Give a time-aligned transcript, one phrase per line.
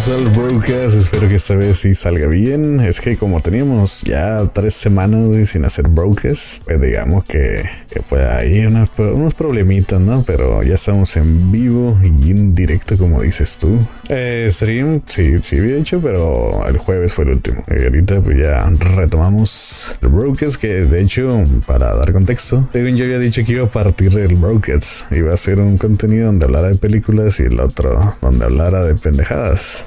[0.00, 0.96] bienvenidos al broadcast.
[0.96, 2.80] Espero que esta vez sí salga bien.
[2.80, 8.26] Es que como teníamos ya tres semanas sin hacer broadcast, pues digamos que, que puede
[8.26, 10.22] haber unos, problemitas, ¿no?
[10.26, 13.78] Pero ya estamos en vivo y en directo, como dices tú.
[14.08, 17.64] Eh, stream, sí, sí había hecho, pero el jueves fue el último.
[17.68, 23.04] Y ahorita pues ya retomamos el broadcast, que de hecho, para dar contexto, según yo
[23.04, 25.10] había dicho que iba a partir del broadcast.
[25.12, 28.94] Iba a ser un contenido donde hablara de películas y el otro donde hablara de
[28.94, 29.84] pendejadas.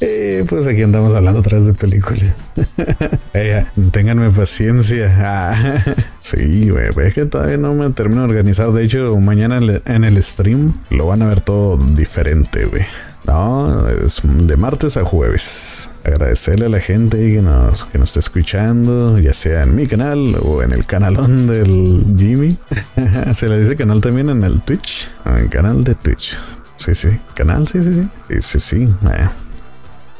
[0.00, 2.34] Eh, pues aquí andamos hablando otra vez de película.
[3.34, 5.14] eh, ténganme paciencia.
[5.18, 5.84] Ah,
[6.20, 8.70] sí, güey, es que todavía no me termino de organizar.
[8.72, 12.84] De hecho, mañana en el stream lo van a ver todo diferente, güey.
[13.26, 15.90] No, es de martes a jueves.
[16.04, 20.36] Agradecerle a la gente que nos, que nos está escuchando, ya sea en mi canal
[20.42, 22.56] o en el canalón del Jimmy.
[23.34, 26.38] Se le dice canal también en el Twitch, en el canal de Twitch.
[26.76, 28.08] Sí, sí, canal, sí, sí, sí.
[28.28, 28.88] Sí, sí, sí.
[29.10, 29.45] Eh.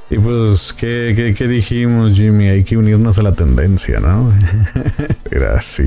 [0.08, 2.48] Y pues, ¿qué, ¿qué, qué, dijimos, Jimmy?
[2.48, 4.32] Hay que unirnos a la tendencia, ¿no?
[5.30, 5.84] Era así.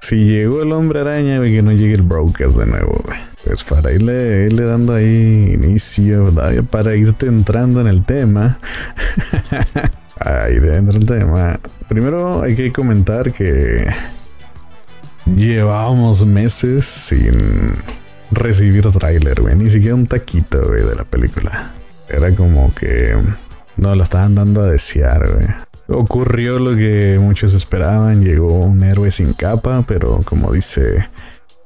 [0.00, 3.02] Si llegó el hombre araña, que no llegue el broadcast de nuevo,
[3.44, 6.32] Pues para irle, irle dando ahí inicio,
[6.70, 8.58] para irte entrando en el tema.
[10.20, 11.58] ahí dentro del tema.
[11.88, 13.88] Primero hay que comentar que
[15.34, 17.74] llevábamos meses sin
[18.30, 19.56] recibir tráiler, güey.
[19.56, 21.72] Ni siquiera un taquito, güey, de la película.
[22.08, 23.14] Era como que
[23.76, 25.46] no la estaban dando a desear, güey.
[25.88, 31.08] Ocurrió lo que muchos esperaban, llegó un héroe sin capa, pero como dice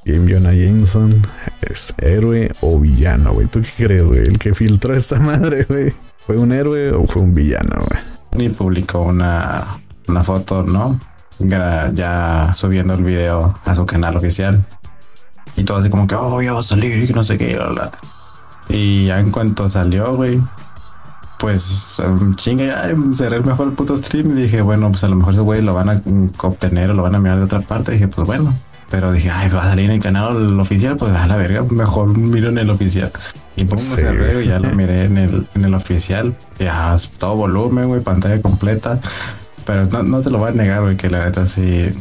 [0.05, 1.23] Game Jonah Jameson,
[1.63, 3.47] es héroe o villano, güey.
[3.47, 4.21] ¿Tú qué crees, güey?
[4.21, 5.95] El que filtró esta madre, güey.
[6.19, 8.47] ¿Fue un héroe o fue un villano, güey?
[8.47, 11.01] Y publicó una, una foto, ¿no?
[11.39, 14.65] Ya subiendo el video a su canal oficial.
[15.57, 17.59] Y todo así como que, oh, ya va a salir que no sé qué.
[18.71, 20.41] Y ya en cuanto salió, güey,
[21.39, 25.17] pues um, chinga, ya cerré el mejor puto stream y dije, bueno, pues a lo
[25.17, 26.03] mejor ese güey lo van a
[26.43, 27.93] obtener o lo van a mirar de otra parte.
[27.93, 28.55] Y dije, pues bueno.
[28.91, 32.09] Pero dije, ay, va a salir en el canal oficial, pues a la verga, mejor
[32.17, 33.13] miro en el oficial.
[33.55, 33.95] Y pongo sí.
[33.95, 36.35] cerré y ya lo miré en el, en el oficial.
[36.59, 38.99] Ya, todo volumen, güey, pantalla completa.
[39.65, 41.95] Pero no, no te lo voy a negar, güey, que la neta sí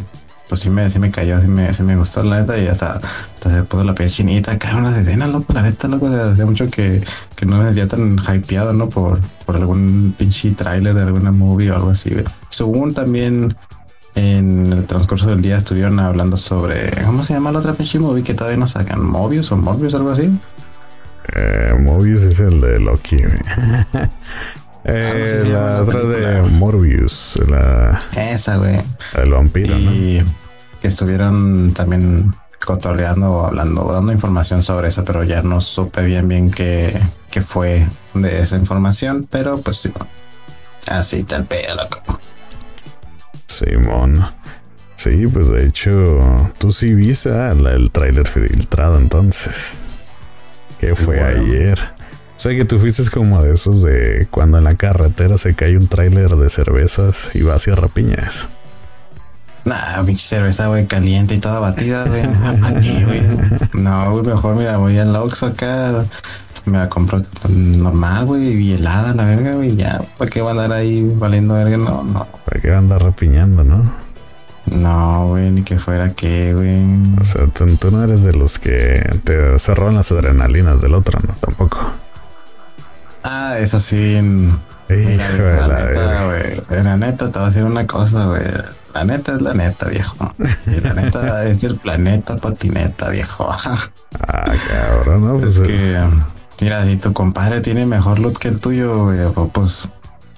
[0.50, 3.00] pues sí me, sí me cayó, sí me, sí me gustó la neta y hasta,
[3.36, 6.68] hasta se puso la piel chinita, caen unas escenas, loco, la neta, loco, hacía mucho
[6.68, 7.04] que,
[7.36, 8.90] que no me sentía tan hypeado, ¿no?
[8.90, 12.12] Por, por algún pinche tráiler de alguna movie o algo así,
[12.50, 13.56] Según también
[14.16, 18.24] en el transcurso del día estuvieron hablando sobre, ¿cómo se llama la otra pinche movie
[18.24, 19.06] que todavía no sacan?
[19.06, 20.32] ¿Mobius o Morbius, algo así?
[21.36, 23.18] Eh, Mobius es el de Loki,
[24.86, 28.00] Eh, la otra de Morbius, la.
[28.16, 28.80] Esa, güey.
[29.14, 30.24] El vampiro, y
[30.82, 36.52] que estuvieron también cotorreando, hablando, dando información sobre eso, pero ya no supe bien bien
[36.52, 37.00] qué,
[37.32, 39.92] qué fue de esa información, pero pues sí,
[40.88, 42.20] así tal pedo, loco.
[43.48, 44.26] Simón.
[44.96, 49.78] Sí, pues de hecho, tú sí viste ah, el tráiler filtrado entonces.
[50.78, 51.80] Que fue ayer.
[52.36, 55.78] O sea que tú fuiste como de esos de cuando en la carretera se cae
[55.78, 58.50] un tráiler de cervezas y va hacia rapiñas.
[59.66, 62.24] Nah, pinche cerveza, güey, caliente y toda batida, güey.
[63.74, 66.06] No, güey, mejor mira, voy al Oxxo acá,
[66.66, 70.02] me la compro normal, güey, y helada la verga, güey, ya.
[70.18, 71.78] ¿Para qué va a andar ahí valiendo verga?
[71.78, 72.28] No, no.
[72.46, 74.10] ¿Para qué va a andar rapiñando, no?
[74.72, 76.84] No, güey, ni que fuera que, güey.
[77.20, 81.20] O sea, tú, tú, no eres de los que te cerran las adrenalinas del otro,
[81.26, 81.34] ¿no?
[81.36, 81.80] Tampoco.
[83.24, 84.20] Ah, eso sí.
[84.90, 86.84] Mira, la, la, neta, güey.
[86.84, 88.42] La neta, te voy a decir una cosa, güey.
[88.94, 90.16] La neta es la neta, viejo.
[90.66, 93.50] Y la neta es del planeta patineta, viejo.
[93.52, 93.90] ah,
[94.68, 95.38] cabrón, ¿no?
[95.40, 96.04] Pues, es que,
[96.62, 99.20] mira, si tu compadre tiene mejor loot que el tuyo, güey,
[99.54, 99.88] pues,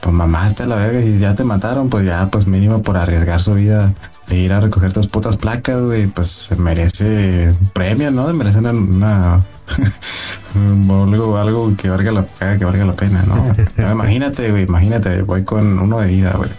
[0.02, 1.02] pues mamaste a la verga.
[1.02, 3.94] Si ya te mataron, pues ya, pues mínimo por arriesgar su vida
[4.28, 8.32] de ir a recoger tus putas placas, güey, pues se merece premio, ¿no?
[8.34, 9.40] Merece una, una
[10.56, 12.26] algo, algo que valga la
[12.58, 13.56] que valga la pena, ¿no?
[13.92, 16.50] imagínate, güey, imagínate, voy con uno de vida, güey.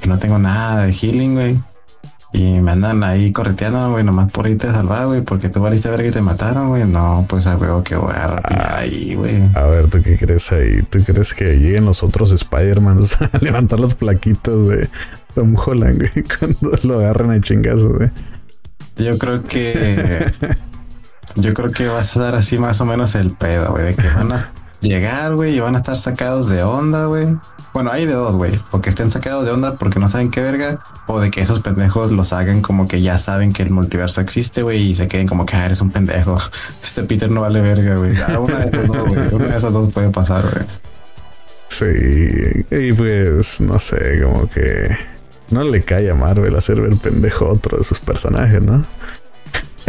[0.00, 1.58] Que no tengo nada de healing, güey.
[2.32, 5.88] Y me andan ahí correteando, güey, nomás por irte a salvar, güey, porque tú valiste
[5.88, 6.84] a ver que te mataron, güey.
[6.84, 9.42] No, pues a huevo que voy a rapiñar ahí, güey.
[9.54, 10.82] A ver, ¿tú qué crees ahí?
[10.90, 14.90] ¿Tú crees que lleguen los otros Spider-Mans a levantar los plaquitos de
[15.34, 18.10] Tom Holland, güey, cuando lo agarran a chingazos, güey?
[18.96, 20.32] Yo creo que
[21.36, 24.08] Yo creo que vas a dar así más o menos el pedo, güey, de que
[24.08, 24.50] van a
[24.80, 27.28] llegar, güey, y van a estar sacados de onda, güey.
[27.74, 28.58] Bueno, hay de dos, güey.
[28.70, 30.78] O que estén sacados de onda porque no saben qué verga.
[31.06, 34.62] O de que esos pendejos los hagan como que ya saben que el multiverso existe,
[34.62, 34.80] güey.
[34.80, 36.38] Y se queden como que ah, eres un pendejo.
[36.82, 38.16] Este Peter no vale verga, güey.
[38.16, 39.34] Ah, una de esas dos, güey.
[39.34, 40.64] Una de esas dos puede pasar, güey.
[41.68, 42.64] Sí.
[42.70, 44.96] Y pues, no sé, como que
[45.50, 48.84] no le cae a Marvel hacer ver pendejo a otro de sus personajes, ¿no?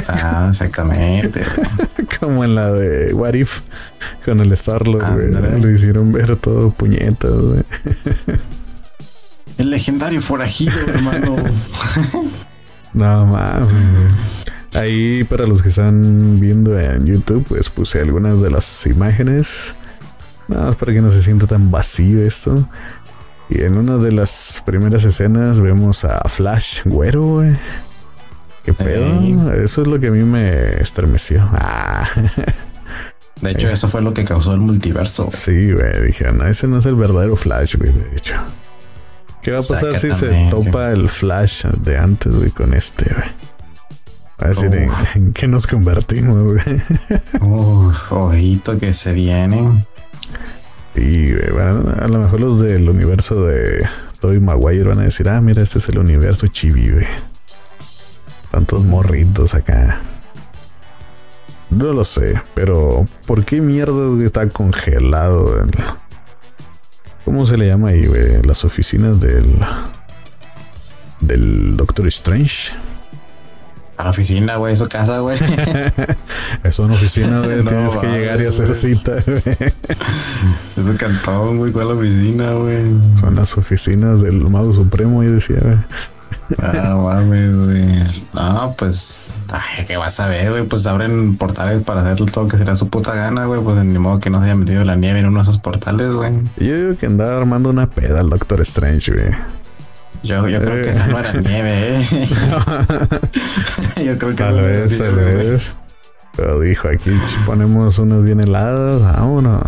[0.08, 1.44] Ah, exactamente.
[2.20, 3.62] Como en la de What If
[4.24, 7.64] con el Star-Lord, Lo hicieron ver todo puñetas, güey.
[9.58, 11.36] El legendario forajido, hermano.
[12.94, 13.74] no mames.
[14.74, 19.76] Ahí para los que están viendo en YouTube, pues puse algunas de las imágenes.
[20.48, 22.70] Nada más para que no se sienta tan vacío esto.
[23.50, 27.58] Y en una de las primeras escenas vemos a Flash güero, güey.
[28.68, 29.54] ¿Qué pedo?
[29.54, 31.42] Eso es lo que a mí me estremeció.
[31.54, 32.10] Ah.
[33.42, 35.30] De hecho, eso fue lo que causó el multiverso.
[35.32, 36.08] Sí, güey.
[36.08, 37.94] Dije, no, ese no es el verdadero Flash, güey.
[37.94, 38.34] De hecho.
[39.42, 43.30] ¿Qué va a pasar si se topa el Flash de antes, güey, con este, güey?
[44.44, 46.82] Va a decir, ¿en, qué nos convertimos, güey?
[47.40, 49.86] Uf, ojito que se viene.
[50.94, 53.88] Y, bueno, a lo mejor los del universo de
[54.20, 57.08] Tobey Maguire van a decir, ah, mira, este es el universo chibi, güey.
[58.52, 60.00] Tantos morritos acá.
[61.70, 65.66] No lo sé, pero ¿por qué mierdas está congelado?
[67.26, 68.42] ¿Cómo se le llama ahí, güey?
[68.44, 69.60] Las oficinas del.
[71.20, 72.72] del Doctor Strange.
[73.98, 75.38] A la oficina, güey, su casa, güey.
[76.64, 77.64] es una oficina, güey.
[77.66, 79.42] Tienes que llegar y hacer cita, güey.
[80.78, 81.72] Es un cantón, güey.
[81.72, 82.84] ¿Cuál oficina, güey?
[83.20, 85.78] Son las oficinas del Mago Supremo, yo decía, güey.
[86.62, 88.04] Ah, mames, güey.
[88.34, 90.64] No, pues, ay, ¿qué vas a ver, güey?
[90.64, 93.62] Pues abren portales para hacer todo lo que será su puta gana, güey.
[93.62, 96.12] Pues ni modo que no se haya metido la nieve en uno de esos portales,
[96.12, 96.32] güey.
[96.58, 99.30] Yo digo que andaba armando una peda al Doctor Strange, güey.
[100.24, 102.28] Yo, yo creo que esa no era nieve, eh.
[104.06, 105.74] yo creo que tal vez, tal vez.
[106.36, 107.12] Pero dijo aquí
[107.46, 109.64] ponemos unas bien heladas, vámonos.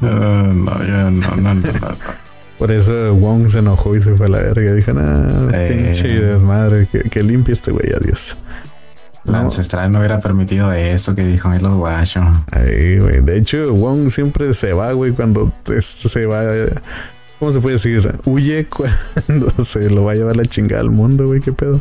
[0.00, 1.54] No, no, yo no, no, no.
[1.54, 2.19] no.
[2.60, 4.74] Por eso Wong se enojó y se fue a la verga.
[4.74, 5.68] Dijo, nah, eh.
[5.70, 8.36] pinche desmadre, que, que limpie este güey, adiós.
[9.24, 12.22] La ancestral no hubiera permitido eso que dijo en los guachos.
[12.52, 13.22] Güey.
[13.22, 16.42] De hecho, Wong siempre se va, güey, cuando se va.
[17.38, 18.18] ¿Cómo se puede decir?
[18.26, 18.66] Huye
[19.26, 21.80] cuando se lo va a llevar la chingada al mundo, güey, qué pedo.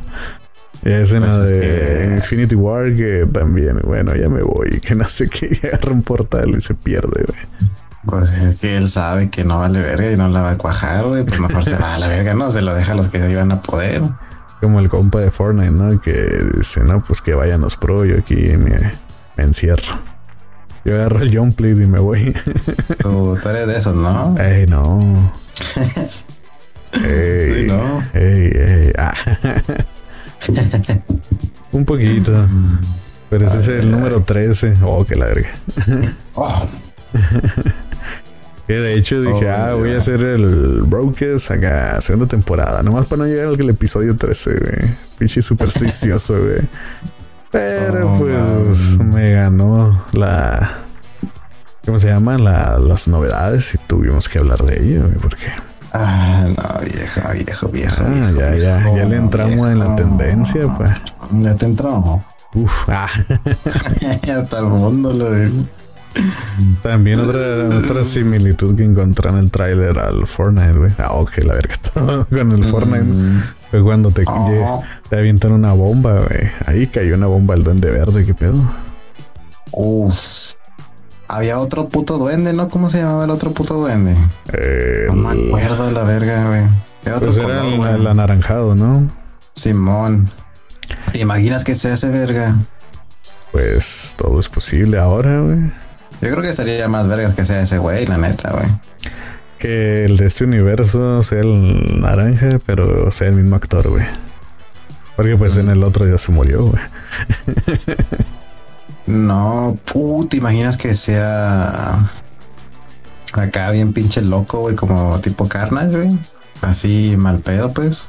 [0.85, 5.27] Y escena pues de Infinity War que también, bueno, ya me voy, que no sé
[5.27, 7.69] qué, agarra un portal y se pierde, güey.
[8.05, 11.05] Pues es que él sabe que no vale verga y no la va a cuajar,
[11.05, 11.23] güey.
[11.23, 12.51] Pues mejor se va a la verga, ¿no?
[12.51, 14.01] Se lo deja a los que se iban a poder.
[14.61, 15.99] Como el compa de Fortnite, ¿no?
[15.99, 16.13] Que
[16.57, 18.93] dice, no, pues que vayan los pro, yo aquí me,
[19.37, 19.99] encierro.
[20.85, 22.33] Yo agarro el jump y me voy.
[23.01, 24.35] Tú, eres de esos, ¿no?
[24.37, 25.31] Ey, no.
[27.03, 28.03] ey, no.
[28.13, 28.93] Ey, ey.
[28.97, 29.13] Ah.
[31.71, 32.47] Un poquito.
[33.29, 34.77] Pero ese es el número 13.
[34.83, 35.49] Oh, qué la verga.
[36.35, 36.65] oh.
[38.69, 42.83] Que de hecho dije, oh, ah, voy a hacer el Brokers acá, segunda temporada.
[42.83, 44.95] Nomás para no llegar al episodio 13, güey.
[45.17, 46.61] Pinche supersticioso, güey.
[47.49, 50.81] Pero oh, pues me ganó la.
[51.83, 52.37] ¿Cómo se llama?
[52.37, 55.47] La, las novedades y tuvimos que hablar de ello, güey, porque.
[55.91, 58.03] Ah, no, vieja, viejo, viejo.
[58.05, 60.91] Ah, ya, ya, ya le entramos en la tendencia, pues.
[61.31, 62.23] Ya te entramos.
[62.53, 63.09] Uf, ah.
[64.31, 65.33] Hasta el mundo lo
[66.81, 70.91] también otra, otra similitud que encontré en el tráiler al Fortnite, güey.
[70.97, 71.75] Ah, ok, la verga.
[72.29, 73.43] con el Fortnite mm.
[73.71, 74.83] fue cuando te, oh.
[75.09, 76.51] te avientan una bomba, güey.
[76.65, 78.59] Ahí cayó una bomba al duende verde, ¿qué pedo?
[79.71, 80.53] Uf.
[81.27, 82.69] Había otro puto duende, ¿no?
[82.69, 84.15] ¿Cómo se llamaba el otro puto duende?
[85.07, 86.63] no me acuerdo de la verga, güey.
[87.05, 89.07] Era otro pues era el, anaranjado, ¿no?
[89.53, 90.29] Simón.
[91.11, 92.55] ¿Te imaginas que sea ese verga?
[93.51, 95.71] Pues todo es posible ahora, güey.
[96.21, 98.67] Yo creo que sería más vergas que sea ese güey, la neta, güey.
[99.57, 104.05] Que el de este universo sea el naranja, pero sea el mismo actor, güey.
[105.15, 106.81] Porque pues en el otro ya se murió, güey.
[109.07, 112.09] no, puta, ¿te imaginas que sea
[113.33, 116.17] acá bien pinche loco, güey, como tipo Carnage, güey?
[116.61, 118.07] Así mal pedo, pues.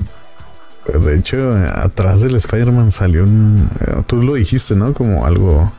[0.84, 3.70] pues de hecho, atrás del Spider-Man salió un.
[3.80, 4.92] Eh, tú lo dijiste, ¿no?
[4.92, 5.72] Como algo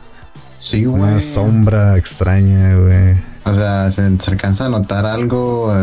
[0.62, 1.02] Sí, güey.
[1.02, 3.16] Una sombra extraña, güey.
[3.44, 5.74] O sea, se, alcanza a notar algo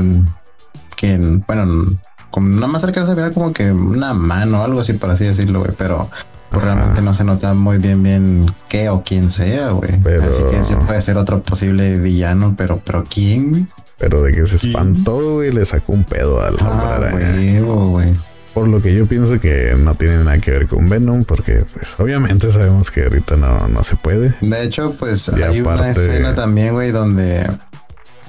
[0.96, 2.00] que, bueno,
[2.32, 5.26] como nada más alcanza a ver como que una mano o algo así, por así
[5.26, 5.74] decirlo, güey.
[5.78, 6.10] Pero
[6.50, 9.96] Pues realmente no se nota muy bien bien qué o quién sea, güey.
[9.96, 13.68] Así que sí puede ser otro posible villano, pero, pero ¿quién,
[13.98, 18.16] Pero de que se espantó, güey, le sacó un pedo al ah, güey.
[18.60, 21.98] Por lo que yo pienso que no tiene nada que ver con Venom, porque pues
[21.98, 24.36] obviamente sabemos que ahorita no, no se puede.
[24.42, 27.50] De hecho, pues hay una escena también, güey, donde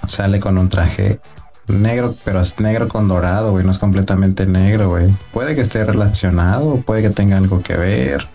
[0.06, 1.18] sale con un traje
[1.66, 5.12] negro, pero es negro con dorado, güey, no es completamente negro, güey.
[5.32, 8.28] Puede que esté relacionado, puede que tenga algo que ver.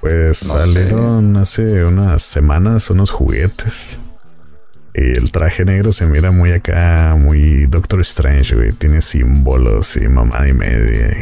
[0.00, 4.00] Pues salieron hace unas semanas unos juguetes.
[4.98, 8.72] Y el traje negro se mira muy acá, muy Doctor Strange, güey.
[8.72, 11.18] Tiene símbolos y mamá y media.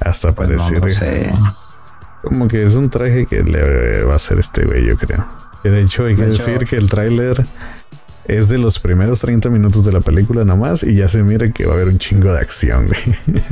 [0.00, 1.30] hasta pues parecer.
[2.22, 5.26] Como que es un traje que le va a hacer este güey, yo creo.
[5.62, 7.46] Que de hecho hay que decir que el tráiler
[8.26, 11.50] es de los primeros 30 minutos de la película nada más y ya se mira
[11.52, 13.44] que va a haber un chingo de acción, güey.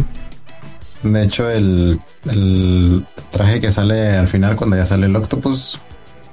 [1.02, 1.98] De hecho, el,
[3.30, 5.80] traje que sale al final cuando ya sale el octopus,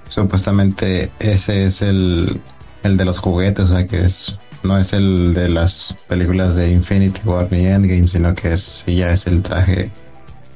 [0.10, 2.40] supuestamente ese es el,
[2.84, 6.72] el de los juguetes, o sea que es no es el de las películas de
[6.72, 9.90] Infinity War ni Endgame, sino que es ya es el traje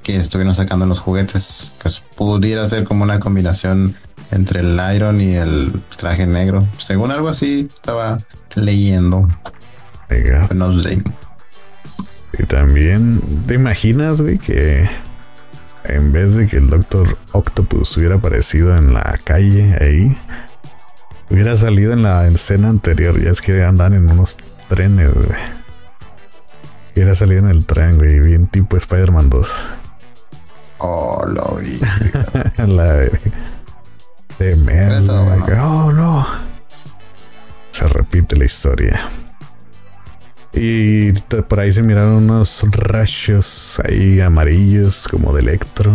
[0.04, 3.96] que estuvieron sacando en los juguetes, que pudiera ser como una combinación
[4.32, 6.68] entre el Iron y el traje negro.
[6.78, 8.18] Según algo así, estaba
[8.56, 9.30] leyendo.
[10.54, 11.02] No sé.
[12.38, 14.90] Y también, ¿te imaginas, güey, que
[15.86, 20.18] en vez de que el Doctor Octopus hubiera aparecido en la calle ahí,
[21.30, 23.20] hubiera salido en la escena anterior?
[23.22, 24.38] Ya es que andan en unos
[24.70, 25.28] trenes, güey.
[26.96, 29.66] Hubiera salido en el tren, güey, bien tipo Spider-Man 2.
[30.80, 31.80] Oh, lo vi.
[32.58, 33.10] la
[35.62, 36.28] Oh, no.
[37.72, 39.10] Se repite la historia.
[40.54, 45.92] Y por ahí se miraron unos rayos ahí amarillos como de electro.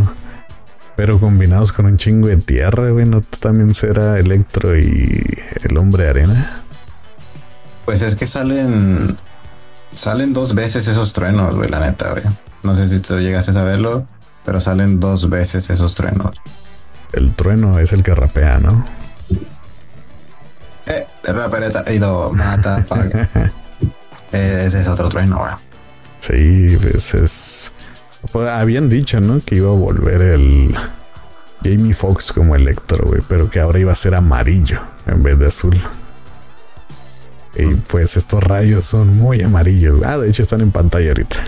[0.98, 3.06] Pero combinados con un chingo de tierra, güey.
[3.06, 5.24] ¿No también será electro y
[5.62, 6.60] el hombre arena?
[7.84, 9.16] Pues es que salen.
[9.94, 12.24] Salen dos veces esos truenos, güey, la neta, güey.
[12.64, 14.08] No sé si tú llegaste a saberlo,
[14.44, 16.34] pero salen dos veces esos truenos.
[17.12, 18.84] El trueno es el que rapea, ¿no?
[20.86, 23.28] Eh, rapereta ido mata, paga.
[24.32, 25.52] Ese es otro trueno, güey.
[26.22, 27.72] Sí, pues es.
[28.32, 29.40] Pues, habían dicho, ¿no?
[29.44, 30.74] Que iba a volver el
[31.62, 35.46] Jamie Foxx como Electro, güey, pero que ahora iba a ser amarillo en vez de
[35.46, 35.80] azul.
[37.56, 40.00] Y pues estos rayos son muy amarillos.
[40.04, 41.44] Ah, de hecho están en pantalla ahorita.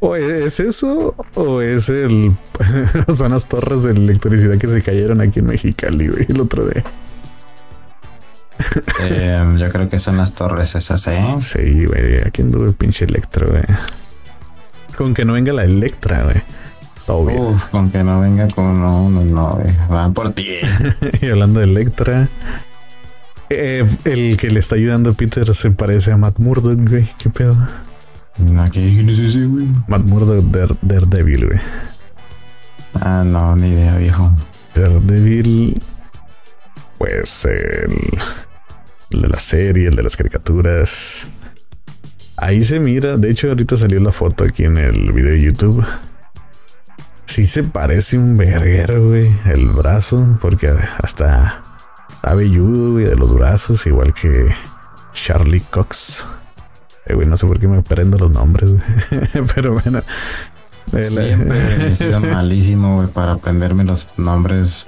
[0.00, 1.14] ¿O es eso?
[1.34, 2.32] ¿O es el.
[3.16, 6.82] son las torres de electricidad que se cayeron aquí en Mexicali, güey, el otro día?
[9.00, 11.36] Em, yo creo que son las torres esas, ¿eh?
[11.40, 12.20] Sí, güey.
[12.26, 13.62] Aquí anduvo el pinche Electro, güey.
[14.96, 16.42] Con que no venga la Electra, güey.
[17.06, 17.42] Todo bien.
[17.42, 18.80] Uf, con que no venga con.
[18.80, 19.74] No, no, no, güey.
[19.88, 20.46] Van por ti.
[21.20, 22.28] y hablando de Electra.
[23.50, 27.08] Eh, el que le está ayudando a Peter se parece a Matt Murdock, güey.
[27.18, 27.56] ¿Qué pedo?
[28.72, 29.66] ¿Quién es ese, güey?
[29.88, 31.60] Matt Murdock de Daredevil, güey.
[32.94, 34.32] Ah, no, ni idea, viejo.
[34.74, 35.82] Daredevil,
[36.98, 38.18] pues el,
[39.10, 41.28] el de la serie, el de las caricaturas.
[42.42, 45.86] Ahí se mira, de hecho ahorita salió la foto aquí en el video de YouTube.
[47.26, 51.62] Sí se parece un verguero, güey, el brazo, porque hasta
[52.08, 54.52] está velludo, güey, de los brazos, igual que
[55.14, 56.26] Charlie Cox.
[57.06, 58.72] Eh, no sé por qué me prendo los nombres,
[59.54, 60.02] Pero bueno.
[60.90, 64.86] Siempre he sido malísimo, güey, para aprenderme los nombres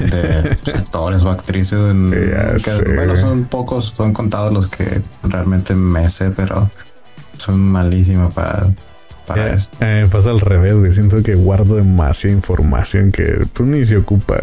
[0.00, 1.78] de actores o actrices.
[2.96, 6.68] bueno, son pocos, son contados los que realmente me sé, pero
[7.38, 8.72] son malísimos para,
[9.26, 9.68] para eso.
[9.80, 10.92] Eh, pasa al revés, güey.
[10.92, 14.36] Siento que guardo demasiada información que pues ni se ocupa,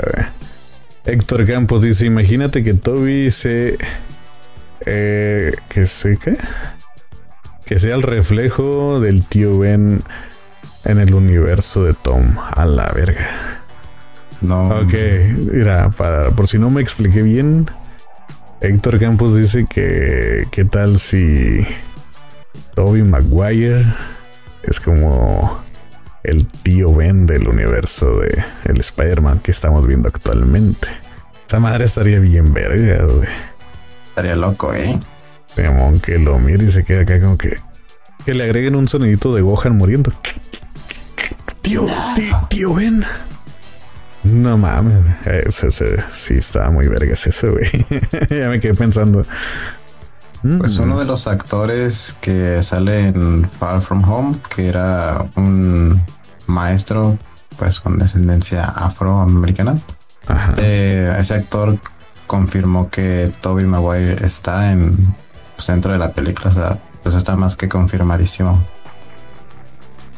[1.05, 3.77] Héctor Campos dice: Imagínate que Toby se.
[4.85, 6.37] Eh, que se qué?
[7.65, 10.03] que sea el reflejo del tío Ben
[10.83, 12.35] en el universo de Tom.
[12.37, 13.61] A la verga.
[14.41, 14.67] No.
[14.79, 14.93] Ok,
[15.51, 17.65] mira, para, por si no me expliqué bien,
[18.59, 21.65] Héctor Campos dice que qué tal si
[22.75, 23.85] Toby Maguire
[24.63, 25.63] es como
[26.23, 30.87] el tío Ben del universo de el Spider-Man que estamos viendo actualmente.
[31.47, 33.29] Esa madre estaría bien verga, güey.
[34.09, 34.99] Estaría loco, eh.
[36.01, 37.57] Que lo mire y se queda acá como que.
[38.25, 40.11] Que le agreguen un sonidito de Gohan muriendo.
[41.61, 41.85] Tío,
[42.49, 43.05] tío, ven.
[44.23, 47.69] No mames, ese, ese, sí estaba muy vergas ese, güey.
[48.29, 49.25] ya me quedé pensando.
[50.43, 56.01] Pues uno de los actores que sale en Far From Home, que era un
[56.47, 57.17] maestro
[57.57, 59.77] pues con descendencia afroamericana.
[60.57, 61.77] Eh, ese actor
[62.27, 65.15] confirmó que Toby Maguire está en
[65.55, 68.61] pues, dentro de la película, o sea, pues está más que confirmadísimo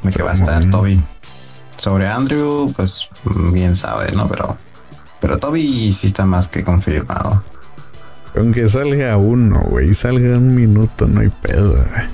[0.01, 1.03] de que va a estar Toby.
[1.77, 3.09] Sobre Andrew, pues
[3.51, 4.27] bien sabe, ¿no?
[4.27, 4.57] Pero,
[5.19, 7.43] pero Toby sí está más que confirmado.
[8.37, 12.05] Aunque salga uno, güey, salga un minuto, no hay pedo, güey.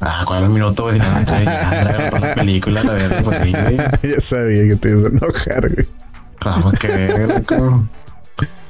[0.00, 0.94] Ah, ¿cuál es el minuto, güey?
[0.94, 3.76] Si no, ya, toda la película, la verdad, pues sí, güey.
[4.02, 5.88] ya sabía que te ibas a enojar, güey.
[6.40, 7.44] Ah, pues qué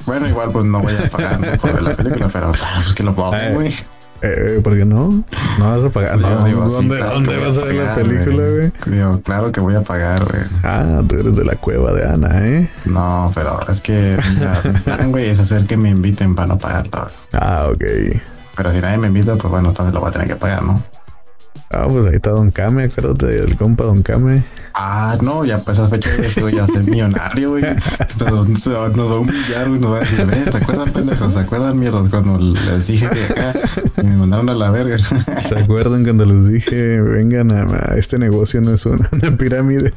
[0.07, 3.15] Bueno, igual pues no voy a pagar por ver la película, pero pues que lo
[3.15, 3.75] pongo, güey.
[4.23, 5.25] Eh, ¿Por qué no?
[5.59, 6.19] No vas a pagar.
[6.19, 8.73] No, ¿Dónde, ¿dónde vas a ver la película, güey?
[8.87, 10.43] Digo, claro que voy a pagar, güey.
[10.63, 12.71] Ah, tú eres de la cueva de Ana, ¿eh?
[12.85, 14.19] No, pero es que
[15.09, 17.09] güey, es hacer que me inviten para no pagarlo.
[17.33, 17.85] Ah, ok.
[18.57, 20.83] Pero si nadie me invita, pues bueno, entonces lo voy a tener que pagar, ¿no?
[21.71, 24.43] Ah, pues ahí está Don Kame, acuérdate del compa Don Kame.
[24.75, 27.65] Ah, no, ya pues esa fecha de voy a ser millonario, güey.
[28.19, 31.35] Nos, va a humillar, güey, nos va a decir, ¿te acuerdan, pendejos?
[31.35, 33.55] ¿Se acuerdan, mierda, cuando les dije que acá
[33.97, 34.97] me mandaron a la verga?
[35.47, 39.93] ¿Se acuerdan cuando les dije, vengan a, este negocio, no es una, pirámide?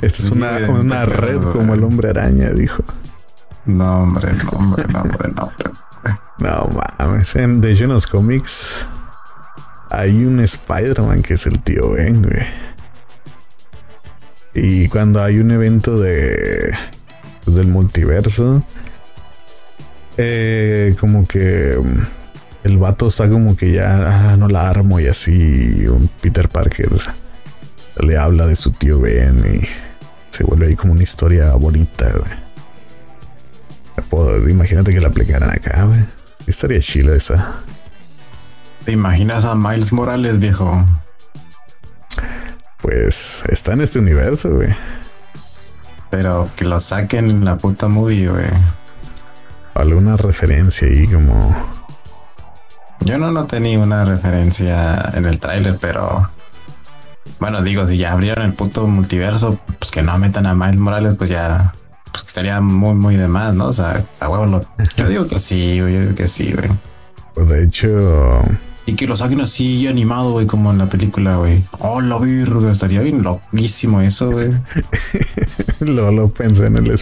[0.00, 2.82] Esta es una, una red como el hombre araña, dijo.
[3.66, 5.70] No, hombre, no, hombre, no, hombre, no, hombre.
[6.38, 8.86] No mames, en The Genos Comics
[9.90, 12.46] hay un Spider-Man que es el tío Ben, güey.
[14.54, 16.74] Y cuando hay un evento de
[17.46, 18.64] del multiverso,
[20.16, 22.00] eh, como que mm,
[22.64, 25.86] el vato está como que ya ah, no la armo y así.
[25.86, 26.90] Un Peter Parker
[28.00, 29.66] le habla de su tío Ben y
[30.30, 32.46] se vuelve ahí como una historia bonita, güey.
[34.50, 36.00] Imagínate que la aplicaran acá, güey.
[36.46, 37.56] Estaría chila esa.
[38.86, 40.86] ¿Te imaginas a Miles Morales, viejo?
[42.80, 44.68] Pues está en este universo, güey.
[46.08, 48.46] Pero que lo saquen en la puta movie, güey.
[49.74, 51.52] Alguna referencia ahí como...
[53.00, 56.30] Yo no noté ni una referencia en el tráiler, pero...
[57.40, 61.16] Bueno, digo, si ya abrieron el puto multiverso, pues que no metan a Miles Morales,
[61.18, 61.72] pues ya...
[62.12, 63.66] Pues estaría muy, muy de más, ¿no?
[63.66, 64.60] O sea, a huevo lo...
[64.96, 65.92] Yo digo que sí, güey.
[65.92, 66.70] Yo digo que sí, güey.
[67.34, 68.44] Pues de hecho...
[68.86, 71.64] Y que lo saquen así animado, güey, como en la película, güey.
[71.80, 74.50] Oh, la virga, estaría bien loquísimo eso, güey.
[75.80, 77.00] lo, lo pensé en el,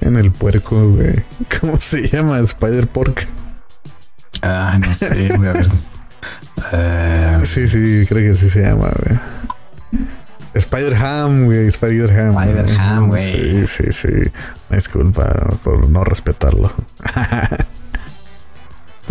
[0.00, 1.24] en el puerco, güey.
[1.60, 2.38] ¿Cómo se llama?
[2.38, 3.26] Spider Pork.
[4.42, 5.70] Ah, no sé, güey, a ver.
[7.46, 9.18] Sí, sí, creo que sí se llama, güey.
[10.54, 12.38] Spider Ham, güey, Spider Ham.
[12.38, 13.32] Spider Ham, güey.
[13.32, 14.08] Sí, sí, sí.
[14.70, 15.32] Disculpa
[15.64, 16.72] por no respetarlo.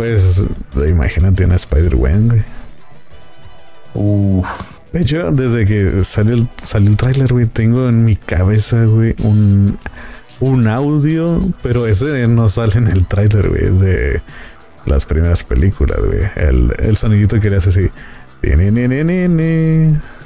[0.02, 0.44] Pues
[0.76, 2.42] imagínate una Spider-Man, güey.
[4.92, 9.14] De hecho, desde que salió el, salió el tráiler, güey, tengo en mi cabeza, güey,
[9.20, 9.78] un,
[10.40, 14.22] un audio, pero ese no sale en el tráiler, güey, es de
[14.88, 16.22] las primeras películas, güey.
[16.36, 17.90] El, el sonidito que le hace así.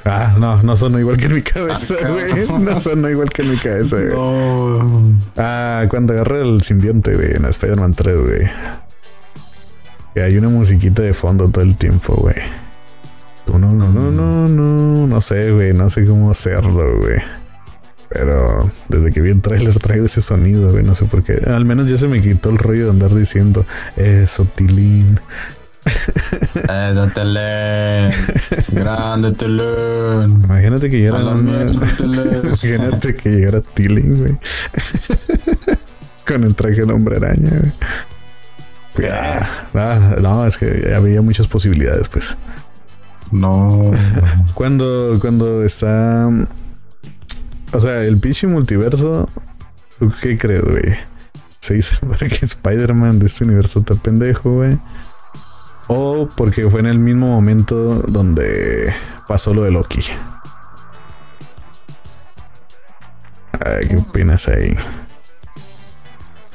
[0.06, 2.48] Ah, no, no sonó igual que en mi cabeza, ah, güey.
[2.64, 4.10] No sonó igual que en mi cabeza, güey.
[4.10, 5.20] No.
[5.36, 8.50] Ah, cuando agarré el simbionte, güey, en Spider-Man 3, güey.
[10.16, 12.38] Que hay una musiquita de fondo todo el tiempo, güey.
[13.48, 17.20] No, no, no, no, no, no, no sé, güey, no sé cómo hacerlo, güey.
[18.10, 21.44] Pero desde que vi el trailer traigo ese sonido, güey, no sé por qué.
[21.46, 23.66] Al menos ya se me quitó el rollo de andar diciendo,
[23.98, 25.20] eso, Tilín.
[26.56, 28.12] Eso, Tilín.
[28.70, 30.44] Grande, Tilín.
[30.46, 31.32] Imagínate que llegara...
[32.44, 34.38] Imagínate que llegara Tilín, güey.
[36.26, 37.72] Con el traje de hombre araña, güey.
[39.74, 42.36] Ah, no, es que había muchas posibilidades, pues.
[43.32, 43.92] No.
[44.54, 46.30] Cuando, cuando está.
[47.74, 49.28] O sea, el pinche multiverso.
[50.00, 50.96] ¿Tú qué crees, güey?
[51.60, 54.78] ¿Se hizo para que Spider-Man de este universo está pendejo, güey?
[55.88, 58.94] O porque fue en el mismo momento donde
[59.28, 60.02] pasó lo de Loki.
[63.88, 64.76] ¿Qué opinas ahí?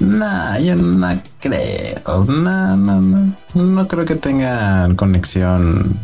[0.01, 2.25] No, yo no creo.
[2.27, 3.37] No, no, no.
[3.55, 5.99] No creo que tengan conexión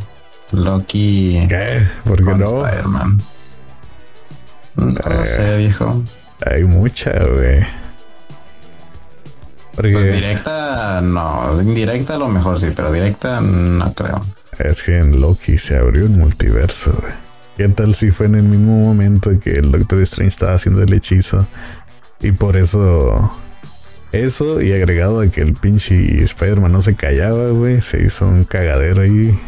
[0.52, 1.46] Loki.
[1.48, 1.86] ¿Qué?
[2.04, 2.66] ¿Por qué no?
[2.66, 3.22] Spider-Man.
[4.76, 6.04] No eh, sé, viejo.
[6.44, 7.66] Hay mucha, güey.
[9.74, 9.92] Porque...
[9.92, 11.60] Pues directa, no.
[11.60, 14.24] Indirecta a lo mejor sí, pero directa no creo.
[14.58, 17.12] Es que en Loki se abrió un multiverso, güey.
[17.56, 20.92] ¿Qué tal si fue en el mismo momento que el Doctor Strange estaba haciendo el
[20.92, 21.46] hechizo?
[22.20, 23.32] Y por eso
[24.12, 28.44] eso y agregado a que el pinche Spider-Man no se callaba, güey, se hizo un
[28.44, 29.38] cagadero ahí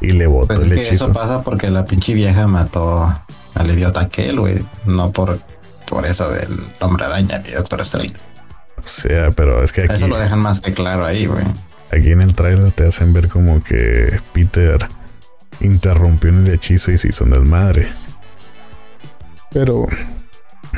[0.00, 1.04] y le botó pues el hechizo.
[1.06, 3.12] Eso pasa porque la pinche vieja mató
[3.54, 4.64] al idiota aquel, güey.
[4.86, 5.38] No por,
[5.86, 8.14] por eso del hombre araña y Doctor Strange.
[8.82, 11.44] O sea, pero es que aquí, Eso lo dejan más que claro ahí, güey.
[11.92, 14.88] aquí en el trailer te hacen ver como que Peter
[15.60, 17.88] interrumpió en el hechizo y se hizo un desmadre.
[19.52, 19.86] Pero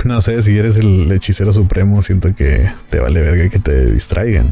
[0.05, 4.50] no sé, si eres el hechicero supremo, siento que te vale verga que te distraigan.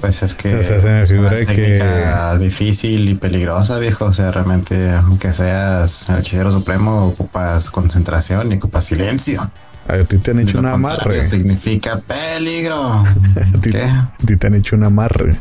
[0.00, 4.06] Pues es que O sea, se me es una que- difícil y peligrosa, viejo.
[4.06, 9.48] O sea, realmente, aunque seas el hechicero supremo, ocupas concentración y ocupas silencio.
[9.86, 11.22] A ti te han hecho un amarre.
[11.24, 13.04] Significa peligro.
[13.62, 13.82] ¿Qué?
[13.82, 15.36] a ti te han hecho un amarre.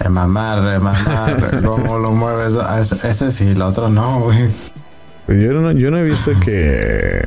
[0.00, 1.60] El mamar, el mamar.
[1.64, 2.54] ¿Cómo lo mueves?
[2.60, 4.50] Ah, Ese, ese sí, el otro no, güey.
[5.34, 7.22] Yo no, yo no he visto que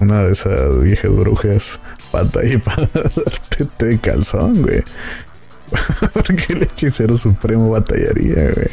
[0.00, 1.80] una de esas viejas brujas
[2.12, 4.82] batalla para darte de calzón, güey.
[6.12, 8.68] Porque el hechicero supremo batallaría, güey.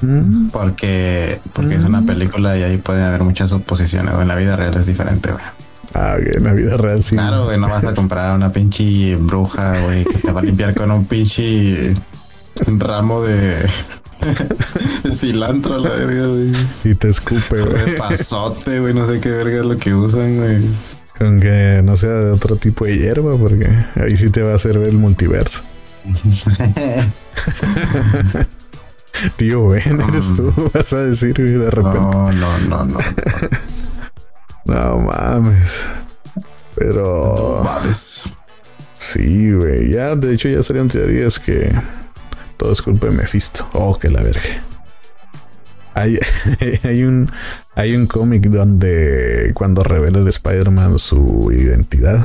[0.00, 2.06] Mm, Porque, porque es una Mm.
[2.06, 4.14] película y ahí pueden haber muchas suposiciones.
[4.14, 5.44] En la vida real es diferente, güey.
[5.94, 7.14] Ah, que en la vida real sí.
[7.14, 10.74] Claro, güey, no vas a comprar una pinche bruja, güey, que te va a limpiar
[10.74, 11.94] con un pinche
[12.66, 13.64] ramo de,
[15.18, 16.52] cilantro, la verga, güey.
[16.84, 17.96] Y te escupe, güey.
[17.96, 20.64] pasote, güey, no sé qué verga es lo que usan, güey.
[21.18, 24.56] Con que no sea de otro tipo de hierba, porque ahí sí te va a
[24.56, 25.62] hacer ver el multiverso.
[29.36, 31.98] Tío, ven, eres tú, vas a decir, güey, de repente.
[31.98, 32.98] No, no, no, no.
[34.64, 35.86] No mames.
[36.74, 37.62] Pero.
[37.64, 38.28] Vales.
[38.98, 39.92] Sí, güey.
[39.92, 41.72] Ya, de hecho, ya salieron teorías que
[42.64, 43.68] todo es culpa de Mephisto.
[43.74, 44.40] Oh, que la verga.
[45.92, 46.18] Hay,
[46.82, 47.30] hay un,
[47.74, 52.24] hay un cómic donde cuando revela el Spider-Man su identidad,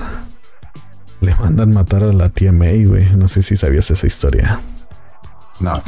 [1.20, 3.18] le mandan matar a la tía May, güey.
[3.18, 4.62] No sé si sabías esa historia.
[5.60, 5.84] No.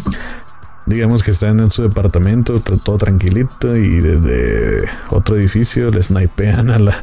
[0.85, 6.77] Digamos que están en su departamento, todo tranquilito, y desde otro edificio le snipean a
[6.77, 7.01] la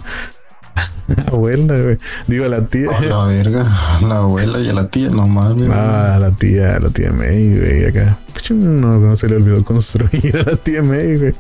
[1.27, 1.99] abuela, güey.
[2.27, 2.89] Digo, a la tía.
[3.01, 3.65] La verga,
[4.07, 5.71] la abuela y a la tía, no mames.
[5.73, 8.19] Ah, a la tía, la tía May, güey, acá.
[8.51, 11.35] No, no se le olvidó construir a la tía May, güey.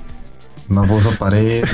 [0.68, 1.64] No puso pared,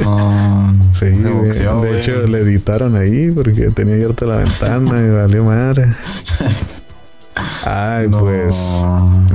[0.00, 0.74] no.
[0.92, 1.34] Sí, se güey.
[1.34, 2.00] boxeó, De güey.
[2.00, 5.88] hecho, le editaron ahí porque tenía abierta la ventana y valió madre.
[7.64, 8.20] Ay, No.
[8.20, 8.54] pues.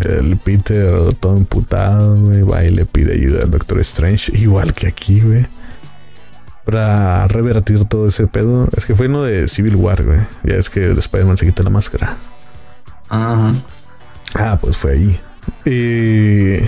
[0.05, 4.87] El Peter, todo emputado, güey, va y le pide ayuda al Doctor Strange, igual que
[4.87, 5.45] aquí, güey.
[6.69, 8.67] Para revertir todo ese pedo.
[8.77, 10.19] Es que fue uno de Civil War, güey.
[10.43, 12.15] Ya es que Spider-Man se quita la máscara.
[13.09, 13.55] Ajá.
[14.35, 15.19] Ah, pues fue ahí.
[15.65, 16.63] Y.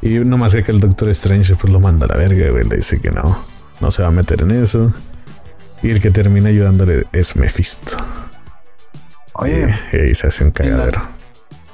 [0.00, 2.62] Y nomás que el Doctor Strange pues lo manda a la verga, güey.
[2.68, 3.36] Le dice que no.
[3.80, 4.92] No se va a meter en eso.
[5.82, 7.96] Y el que termina ayudándole es Mephisto.
[9.32, 11.02] Oye, Y, y ahí se hace un cagadero.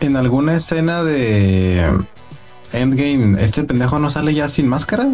[0.01, 1.83] en alguna escena de
[2.73, 5.07] Endgame, ¿este pendejo no sale ya sin máscara?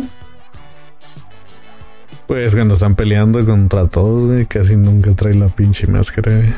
[2.31, 6.53] Pues cuando están peleando contra todos, güey, casi nunca trae la pinche máscara, güey.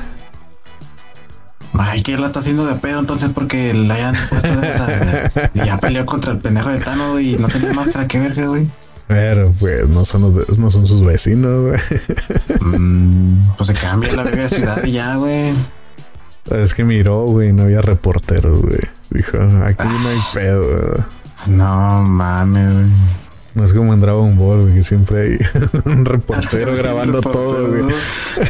[1.72, 5.50] Ay, que la está haciendo de pedo entonces porque le hayan puesto de esa.
[5.54, 8.68] Y ya peleó contra el pendejo de Tano y no tenía máscara, qué verga, güey.
[9.08, 11.80] Pero pues no son los de- no son sus vecinos, güey.
[12.60, 15.54] Mm, pues se cambia la verga de ciudad y ya, güey.
[16.50, 18.80] Es que miró, güey, no había reporteros, güey.
[19.08, 21.04] Dijo, aquí no hay pedo, güey.
[21.46, 22.86] No mames, güey.
[23.54, 25.38] No es como en Dragon Ball, güey, que siempre hay
[25.84, 27.94] un reportero grabando todo, güey.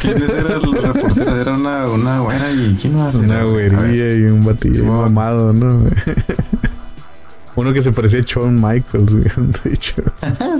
[0.01, 1.39] ¿Quiénes eran los reporteros?
[1.39, 3.13] Era una, una güera y quién más.
[3.15, 3.75] Una A ver.
[3.75, 5.01] güerilla y un batillo Simón.
[5.13, 5.79] mamado, ¿no?
[5.79, 5.91] güey?
[7.55, 10.01] Uno que se parecía a Shawn Michaels, güey, de hecho.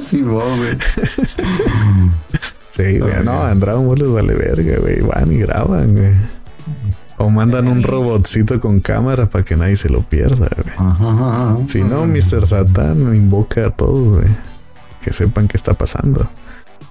[0.06, 0.78] sí, vos, güey.
[2.70, 5.02] Sí, güey, no, en Dragon Ball les vale verga, güey.
[5.02, 6.12] Van y graban, güey.
[7.18, 10.76] O mandan un robotcito con cámara para que nadie se lo pierda, güey.
[10.78, 11.58] Ajá, ajá.
[11.68, 12.48] Si no, Mr.
[12.48, 14.28] Satan invoca a todos, güey.
[15.02, 16.28] Que sepan qué está pasando.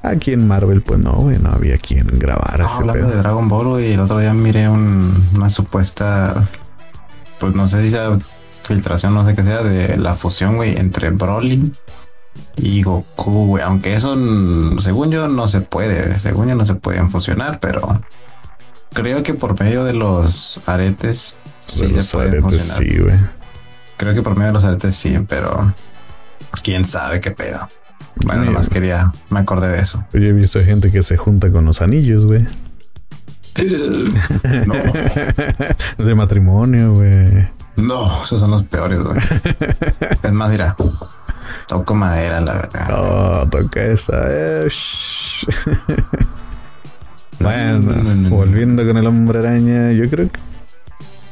[0.02, 3.22] Aquí en Marvel, pues no, güey, no había quien grabara Ah, hablando de pedo.
[3.22, 6.48] Dragon Ball, güey, el otro día miré un- una supuesta,
[7.38, 8.18] pues no sé si sea
[8.64, 11.72] filtración, no sé qué sea, de la fusión, güey, entre Broly
[12.56, 13.62] y Goku, güey.
[13.64, 14.16] Aunque eso,
[14.80, 18.00] según yo, no se puede, según yo no se pueden fusionar, pero
[18.92, 21.34] creo que por medio de los aretes
[21.66, 23.16] sí De los aretes, sí, güey.
[23.96, 25.72] Creo que por medio de los aretes sí, pero
[26.62, 27.68] quién sabe qué pedo.
[28.16, 30.04] Bueno, nomás quería, me acordé de eso.
[30.12, 32.46] Yo he visto gente que se junta con los anillos, güey.
[34.66, 34.74] No.
[36.04, 37.48] De matrimonio, güey.
[37.76, 39.18] No, esos son los peores, güey.
[40.22, 40.76] Es más, mira,
[41.66, 42.88] toco madera, la verdad.
[42.92, 44.14] Oh, toca esa.
[44.28, 44.68] eh.
[47.42, 48.30] Bueno, No, no, no, no.
[48.30, 50.40] volviendo con el hombre araña, yo creo que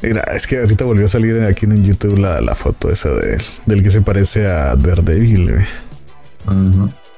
[0.03, 3.35] Mira, es que ahorita volvió a salir aquí en YouTube la, la foto esa de
[3.35, 5.65] él, del que se parece a Daredevil, güey.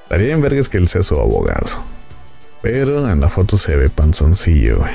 [0.04, 1.66] Estaría en vergas que él sea su abogado.
[2.62, 4.92] Pero en la foto se ve panzoncillo, güey.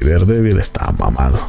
[0.00, 1.48] Y Daredevil está mamado.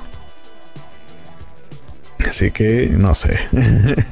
[2.26, 3.38] Así que no sé.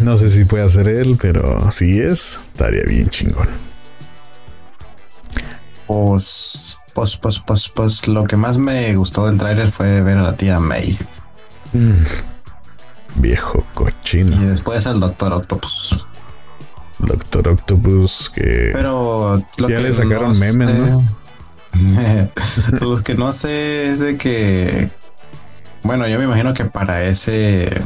[0.00, 3.48] no sé si puede hacer él, pero si es, estaría bien chingón.
[5.90, 10.22] Pues, pues, pues, pues, pues, lo que más me gustó del tráiler fue ver a
[10.22, 10.96] la tía May.
[11.72, 12.04] Mm.
[13.16, 14.40] Viejo cochino.
[14.40, 16.06] Y después al Doctor Octopus.
[17.00, 18.70] Doctor Octopus que...
[18.72, 21.02] Pero ya le sacaron memes, ¿no?
[22.80, 24.90] Los que no sé es de que...
[25.82, 27.82] Bueno, yo me imagino que para ese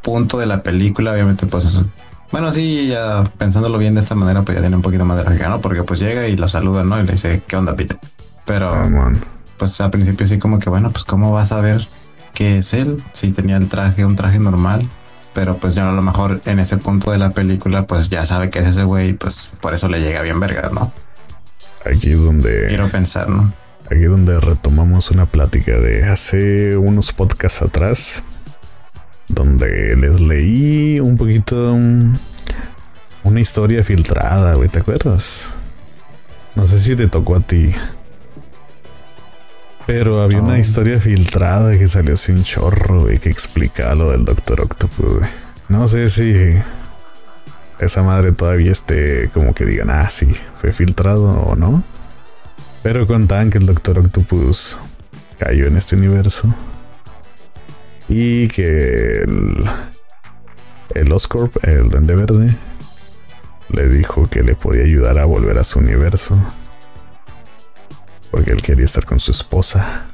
[0.00, 1.84] punto de la película, obviamente, pues eso.
[2.34, 5.22] Bueno, sí, ya pensándolo bien de esta manera, pues ya tiene un poquito más de
[5.22, 5.60] lógica, ¿no?
[5.60, 6.98] Porque pues llega y lo saluda, ¿no?
[6.98, 7.96] Y le dice, ¿qué onda, Peter?
[8.44, 9.12] Pero, Ah,
[9.56, 11.86] pues al principio sí como que, bueno, pues ¿cómo vas a ver
[12.34, 13.00] qué es él?
[13.12, 14.88] Si tenía el traje, un traje normal.
[15.32, 18.50] Pero pues ya a lo mejor en ese punto de la película, pues ya sabe
[18.50, 20.92] que es ese güey, pues por eso le llega bien vergas, ¿no?
[21.86, 22.66] Aquí es donde...
[22.66, 23.54] Quiero pensar, ¿no?
[23.86, 28.24] Aquí es donde retomamos una plática de hace unos podcasts atrás,
[29.28, 32.16] donde les leí un poquito um,
[33.24, 35.50] una historia filtrada, güey, ¿te acuerdas?
[36.54, 37.72] No sé si te tocó a ti.
[39.86, 40.58] Pero había una Oh.
[40.58, 45.30] historia filtrada que salió así un chorro, güey, que explicaba lo del Doctor Octopus, güey.
[45.68, 46.34] No sé si
[47.78, 50.28] esa madre todavía esté como que digan, ah, sí,
[50.60, 51.82] fue filtrado o no.
[52.82, 54.78] Pero contaban que el Doctor Octopus
[55.38, 56.54] cayó en este universo.
[58.08, 59.64] Y que el,
[60.94, 62.56] el Oscorp, el Duende Verde,
[63.70, 66.38] le dijo que le podía ayudar a volver a su universo.
[68.30, 70.06] Porque él quería estar con su esposa.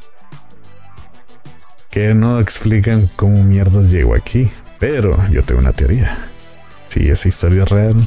[1.91, 4.51] Que no explican cómo mierdas llegó aquí.
[4.79, 6.17] Pero yo tengo una teoría.
[6.89, 8.07] Si esa historia es real,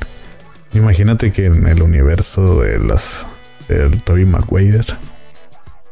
[0.73, 3.25] imagínate que en el universo de las
[3.67, 4.85] del Toby Maguire,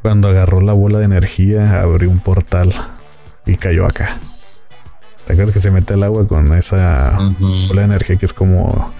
[0.01, 2.73] cuando agarró la bola de energía, abrió un portal
[3.45, 4.17] y cayó acá.
[5.25, 8.91] ¿Te acuerdas que se mete al agua con esa bola de energía que es como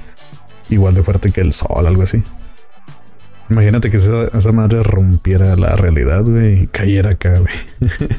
[0.69, 2.23] igual de fuerte que el sol, algo así?
[3.49, 7.54] Imagínate que esa, esa madre rompiera la realidad, güey, y cayera acá, güey.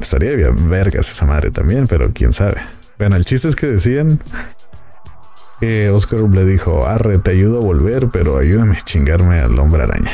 [0.00, 2.60] Estaría bien vergas esa madre también, pero quién sabe.
[2.98, 4.18] Bueno, el chiste es que decían
[5.60, 9.84] que Oscar le dijo, arre, te ayudo a volver, pero ayúdame a chingarme al hombre
[9.84, 10.12] araña.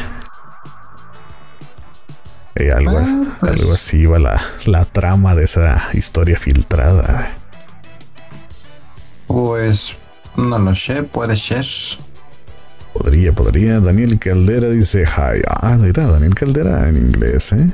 [2.57, 3.53] Y algo, Ah, pues.
[3.61, 7.31] algo así iba la, la trama de esa historia filtrada.
[9.27, 9.93] Pues
[10.37, 11.65] no lo sé, puede ser.
[12.93, 13.79] Podría, podría.
[13.81, 15.43] Daniel Caldera dice, hi.
[15.49, 17.71] Ah, mira, Daniel Caldera en inglés, ¿eh?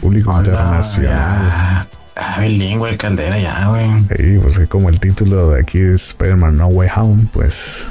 [0.00, 1.86] Público Hola, internacional.
[2.18, 3.88] Ah, bilingüe el caldera ya, güey.
[4.16, 7.86] Sí, pues que como el título de aquí es Spider-Man No Way Home, pues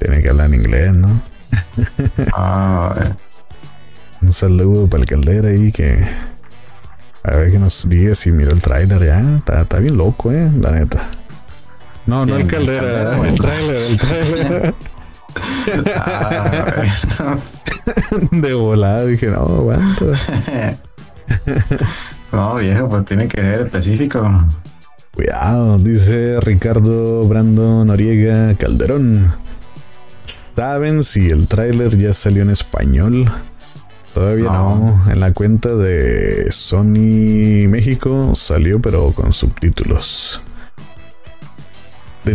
[0.00, 1.20] tiene que hablar en inglés, ¿no?
[2.32, 3.12] Ah, eh,
[4.22, 6.06] Un saludo para el Caldera ahí que
[7.24, 9.36] a ver que nos diga si miró el tráiler ya.
[9.36, 11.08] Está, está bien loco, eh, la neta.
[12.06, 14.74] No, no el Caldera, Caldera, el tráiler, el tráiler.
[15.96, 17.36] ah,
[18.32, 20.04] De volada dije, no, aguanta.
[22.32, 24.28] no, viejo, pues tiene que ser específico.
[25.14, 29.32] Cuidado, dice Ricardo Brando Noriega Calderón.
[30.26, 33.30] ¿Saben si el tráiler ya salió en español?
[34.14, 35.00] Todavía no.
[35.04, 35.10] No.
[35.12, 40.40] En la cuenta de Sony México salió, pero con subtítulos.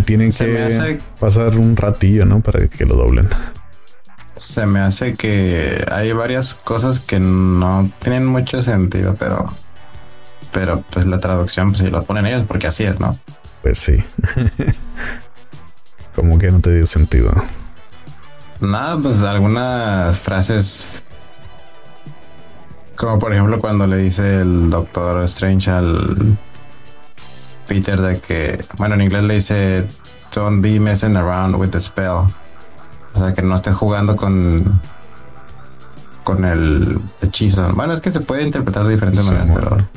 [0.06, 2.42] Tienen Se que hace- pasar un ratillo, ¿no?
[2.42, 3.30] Para que lo doblen.
[4.36, 9.52] Se me hace que hay varias cosas que no tienen mucho sentido, pero
[10.52, 13.18] pero pues la traducción pues si lo ponen ellos porque así es, ¿no?
[13.62, 13.96] Pues sí.
[16.16, 17.32] Como que no te dio sentido.
[18.60, 20.86] Nada, pues algunas frases
[22.98, 26.38] como por ejemplo cuando le dice el Doctor Strange al
[27.68, 29.86] Peter de que, bueno, en inglés le dice
[30.34, 32.28] don't be messing around with the spell.
[33.14, 34.82] O sea, que no estés jugando con
[36.24, 37.70] con el hechizo.
[37.74, 39.70] Bueno, es que se puede interpretar de diferentes Sí, maneras, bueno.
[39.70, 39.88] pero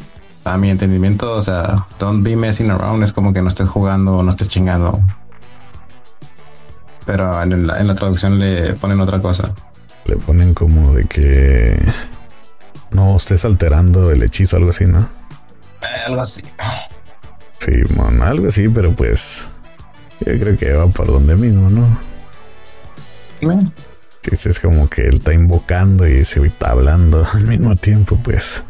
[0.44, 4.12] a mi entendimiento, o sea, don't be messing around es como que no estés jugando
[4.18, 5.00] o no estés chingando.
[7.04, 9.52] Pero en la, en la traducción le ponen otra cosa.
[10.04, 11.92] Le ponen como de que
[12.90, 15.08] no estés alterando el hechizo, algo así, ¿no?
[16.06, 16.42] algo así.
[17.58, 19.46] Sí, mon, algo así, pero pues
[20.20, 21.98] yo creo que va por donde mismo, ¿no?
[24.22, 28.64] es como que él está invocando y se está hablando al mismo tiempo, pues.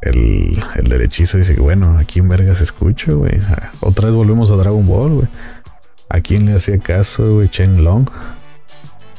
[0.00, 3.40] El, el derechizo dice que bueno, aquí en vergas escucho, güey.
[3.48, 5.28] Ah, otra vez volvemos a Dragon Ball, güey.
[6.10, 7.48] ¿A quién le hacía caso, güey?
[7.48, 8.06] Chen Long.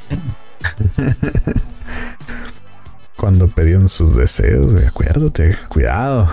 [3.18, 4.86] Cuando pedían sus deseos, güey.
[4.86, 6.30] Acuérdate, cuidado.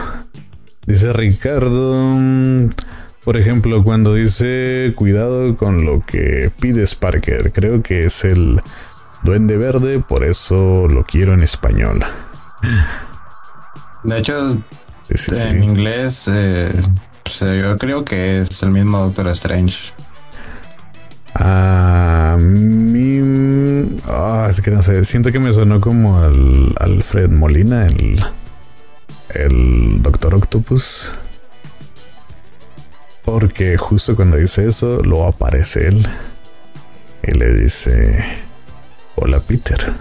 [0.87, 1.95] Dice Ricardo.
[2.15, 2.71] Mm,
[3.25, 8.61] por ejemplo, cuando dice cuidado con lo que pides, Parker, creo que es el
[9.23, 12.05] Duende Verde, por eso lo quiero en español.
[14.03, 14.59] De hecho,
[15.09, 16.73] en inglés, eh,
[17.23, 19.79] pues, yo creo que es el mismo Doctor Strange.
[21.35, 23.21] A mí.
[24.07, 25.05] Ah, es que no sé.
[25.05, 28.25] Siento que me sonó como al Alfred Molina, el.
[29.35, 31.15] El Doctor Octopus.
[33.25, 36.07] Porque justo cuando dice eso, lo aparece él.
[37.23, 38.25] Y le dice:
[39.17, 39.93] Hola, Peter.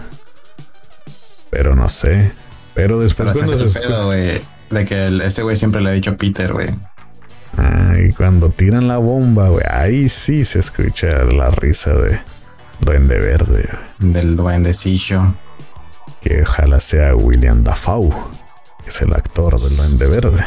[1.50, 2.32] Pero no sé.
[2.74, 6.70] Pero después cuando se pedo, de que este güey siempre le ha dicho Peter, güey.
[7.56, 12.20] Ah, y cuando tiran la bomba, güey, ahí sí se escucha la risa de
[12.80, 13.68] Duende Verde.
[13.98, 15.34] Del duendecillo.
[16.20, 18.10] Que ojalá sea William Dafoe,
[18.82, 20.44] que es el actor del Duende Verde.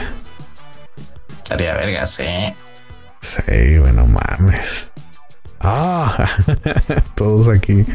[1.37, 2.55] Estaría vergas, eh.
[3.21, 4.89] Sí, bueno, mames.
[5.59, 6.29] Ah,
[7.15, 7.85] todos aquí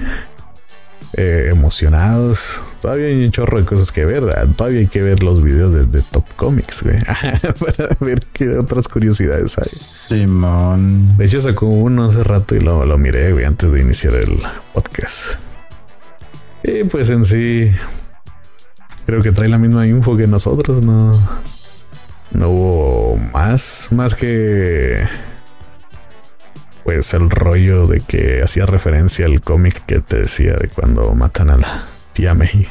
[1.14, 2.62] eh, emocionados.
[2.80, 4.24] Todavía hay un chorro de cosas que ver.
[4.56, 7.00] Todavía hay que ver los videos de, Top Comics, güey.
[7.58, 9.64] Para ver qué otras curiosidades hay.
[9.68, 11.16] Simón.
[11.16, 14.40] De hecho, sacó uno hace rato y lo, lo miré, güey, antes de iniciar el
[14.72, 15.40] podcast.
[16.62, 17.72] Y pues en sí,
[19.06, 21.18] creo que trae la misma info que nosotros, no.
[22.32, 25.04] No hubo más, más que
[26.84, 31.50] pues el rollo de que hacía referencia al cómic que te decía de cuando matan
[31.50, 32.68] a la tía May.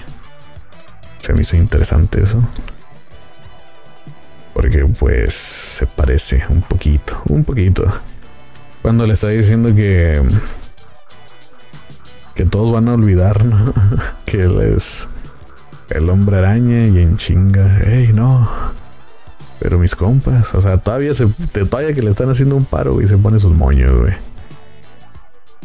[1.21, 2.41] Se me hizo interesante eso.
[4.53, 7.85] Porque pues se parece un poquito, un poquito.
[8.81, 10.21] Cuando le está diciendo que
[12.39, 13.73] que todos van a olvidar, ¿no?
[14.25, 15.09] que él es
[15.89, 18.49] el hombre araña y en chinga, hey, no,
[19.59, 23.07] pero mis compas, o sea, todavía se, todavía que le están haciendo un paro, y
[23.07, 24.13] se pone sus moños, güey.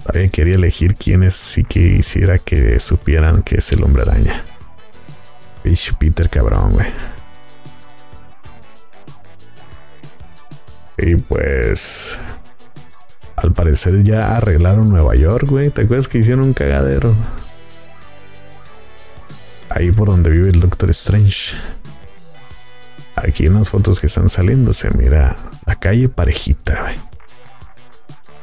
[0.05, 4.43] Todavía quería elegir quiénes sí que hiciera que supieran que es el hombre araña.
[5.63, 6.89] Fish Peter cabrón, güey.
[10.99, 12.19] Y pues.
[13.37, 15.71] Al parecer ya arreglaron Nueva York, güey.
[15.71, 17.15] ¿Te acuerdas que hicieron un cagadero?
[19.71, 21.57] Ahí por donde vive el Doctor Strange.
[23.17, 26.97] Aquí en las fotos que están saliendo se mira la calle parejita, güey.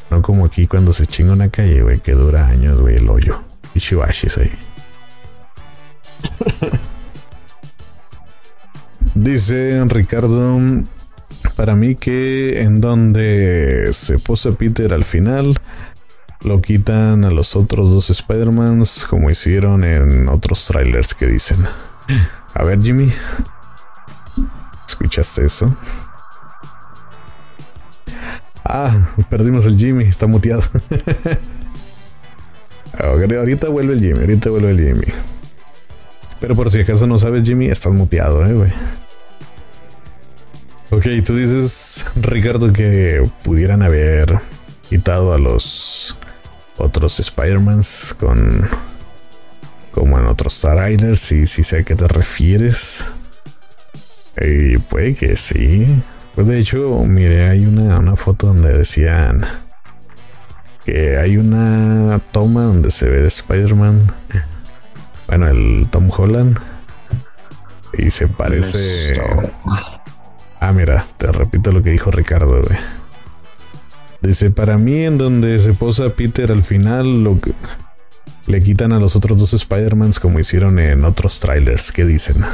[0.10, 3.42] No como aquí cuando se chinga una calle, güey, que dura años, güey, el hoyo.
[3.74, 4.52] Y chivashis ahí.
[9.16, 10.60] Dice Ricardo,
[11.56, 15.60] para mí que en donde se posa Peter al final,
[16.42, 21.66] lo quitan a los otros dos Spider-Mans como hicieron en otros trailers que dicen.
[22.54, 23.12] A ver, Jimmy,
[24.92, 25.74] ¿Escuchaste eso?
[28.66, 30.64] Ah, perdimos el Jimmy, está muteado.
[33.00, 35.14] ahorita vuelve el Jimmy, ahorita vuelve el Jimmy.
[36.42, 38.74] Pero por si acaso no sabes, Jimmy, estás muteado, eh, güey.
[40.90, 44.40] Ok, tú dices, Ricardo, que pudieran haber
[44.90, 46.18] quitado a los
[46.78, 48.68] otros Spider-Mans con.
[49.94, 53.06] como en otros Star y si sé a qué te refieres.
[54.40, 55.88] Y puede que sí.
[56.36, 59.46] Pues de hecho, mire, hay una, una foto donde decían
[60.86, 64.12] que hay una toma donde se ve de Spider-Man.
[65.28, 66.58] Bueno, el Tom Holland.
[67.98, 69.22] Y se parece.
[70.60, 72.62] Ah, mira, te repito lo que dijo Ricardo,
[74.22, 77.54] Dice, para mí en donde se posa Peter al final, lo que
[78.46, 82.46] le quitan a los otros dos Spider-Mans como hicieron en otros trailers que dicen.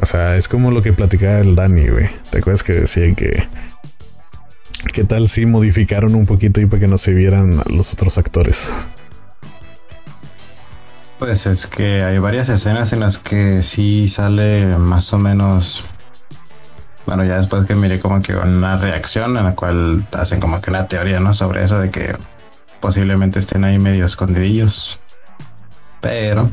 [0.00, 2.10] O sea, es como lo que platicaba el Dani, güey.
[2.30, 3.46] ¿Te acuerdas que decía que...
[4.92, 8.70] ¿Qué tal si modificaron un poquito y para que no se vieran los otros actores?
[11.18, 15.84] Pues es que hay varias escenas en las que sí sale más o menos.
[17.06, 20.70] Bueno, ya después que miré como que una reacción en la cual hacen como que
[20.70, 21.32] una teoría, ¿no?
[21.32, 22.14] Sobre eso de que
[22.80, 25.00] posiblemente estén ahí medio escondidillos.
[26.00, 26.50] Pero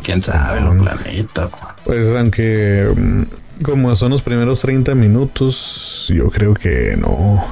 [0.00, 1.48] quién sabe, lo planeta.
[1.84, 7.44] Pues aunque mm, como son los primeros 30 minutos, yo creo que no.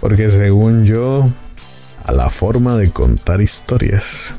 [0.00, 1.28] Porque según yo,
[2.04, 4.34] a la forma de contar historias.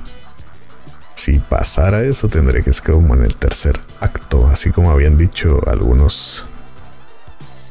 [1.16, 5.60] Si pasara eso, tendría que ser como en el tercer acto, así como habían dicho
[5.66, 6.46] algunos,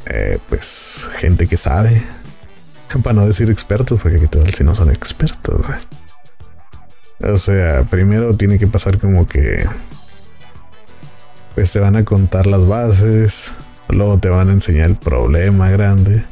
[0.07, 2.03] eh, pues, gente que sabe.
[3.03, 5.67] Para no decir expertos, porque aquí todos si no son expertos.
[7.21, 9.67] O sea, primero tiene que pasar como que,
[11.55, 13.55] pues te van a contar las bases,
[13.89, 16.25] luego te van a enseñar el problema grande,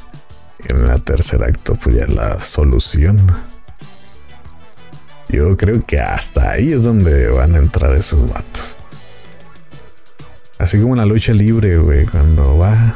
[0.58, 3.18] y en el tercer acto, pues ya la solución.
[5.28, 8.76] Yo creo que hasta ahí es donde van a entrar esos vatos.
[10.58, 12.94] Así como la lucha libre, güey, cuando va.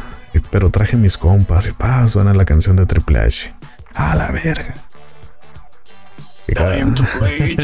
[0.51, 3.55] Pero traje mis compas y pa, suena la canción de Triple H.
[3.95, 4.86] A la verga.
[6.49, 7.57] I am to play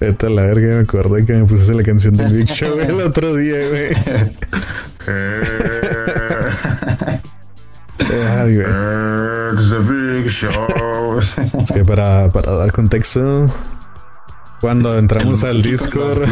[0.00, 3.34] Esta la verga me acordé que me puse la canción del Big Show el otro
[3.34, 3.90] día, güey.
[8.38, 8.58] Ay,
[9.52, 11.18] It's a big show.
[11.18, 13.46] Es que para, para dar contexto,
[14.60, 16.22] cuando entramos al Discord,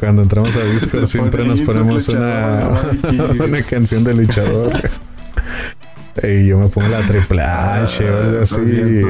[0.00, 2.80] cuando entramos al Discord siempre nos ponemos una,
[3.44, 4.72] una canción de luchador.
[6.22, 9.02] Y yo me pongo la triple H o algo así.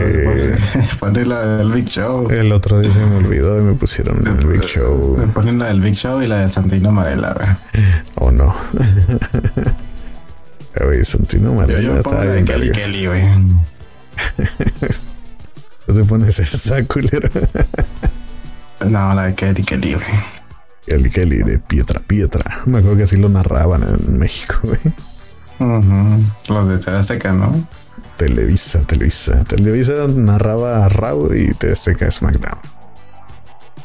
[0.98, 2.30] Ponen la del Big Show.
[2.30, 5.16] El otro día se me olvidó y me pusieron el Big Show.
[5.18, 7.58] Me ponen la del Big Show y la del Santino Marela,
[8.14, 8.54] Oh no.
[10.82, 12.44] Güey, Santino Marela está bien.
[12.46, 13.22] Kelly Kelly, güey.
[15.86, 17.30] ¿Tú te pones esa culera?
[18.80, 20.06] no, la de Kelly Kelly, güey.
[20.86, 22.62] Kelly Kelly de Pietra Pietra.
[22.66, 24.80] Me acuerdo que así lo narraban en México, güey.
[26.48, 27.66] Los de Teleazteca, ¿no?
[28.16, 29.44] Televisa, Televisa.
[29.44, 32.58] Televisa narraba a Raw y Teleazteca SmackDown.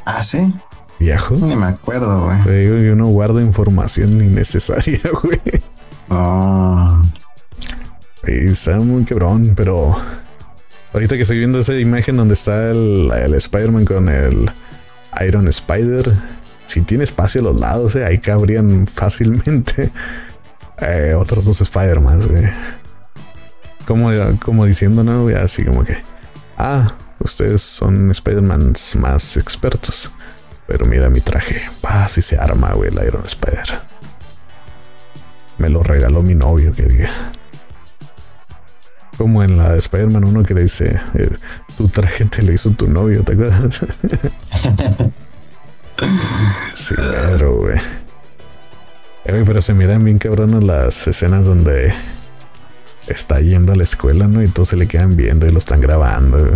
[0.05, 0.53] ¿Ah, sí?
[0.99, 1.35] Viejo.
[1.35, 2.41] Ni me acuerdo, güey.
[2.43, 5.39] Te digo que uno guarda información innecesaria, güey.
[6.09, 7.01] Oh.
[8.23, 9.95] está muy quebrón, pero
[10.93, 14.49] ahorita que estoy viendo esa imagen donde está el, el Spider-Man con el
[15.25, 16.11] Iron Spider,
[16.65, 19.91] si tiene espacio a los lados, eh, ahí cabrían fácilmente
[20.77, 22.21] eh, otros dos Spider-Man,
[23.85, 24.11] Como,
[24.43, 25.27] como diciendo, ¿no?
[25.35, 25.97] Así como que,
[26.57, 30.11] ah, ustedes son Spider-Man más expertos.
[30.67, 33.79] Pero mira mi traje, pa, si se arma, güey, el Iron Spider.
[35.57, 37.09] Me lo regaló mi novio, que diga.
[39.19, 41.29] Como en la de Spider-Man 1 que le dice, eh,
[41.75, 43.81] tu traje te lo hizo tu novio, ¿te acuerdas?
[46.73, 47.77] sí, güey.
[49.25, 51.93] Eh, pero se miran bien cabronas las escenas donde
[53.07, 54.41] está yendo a la escuela, ¿no?
[54.41, 56.49] Y todos se le quedan viendo y lo están grabando.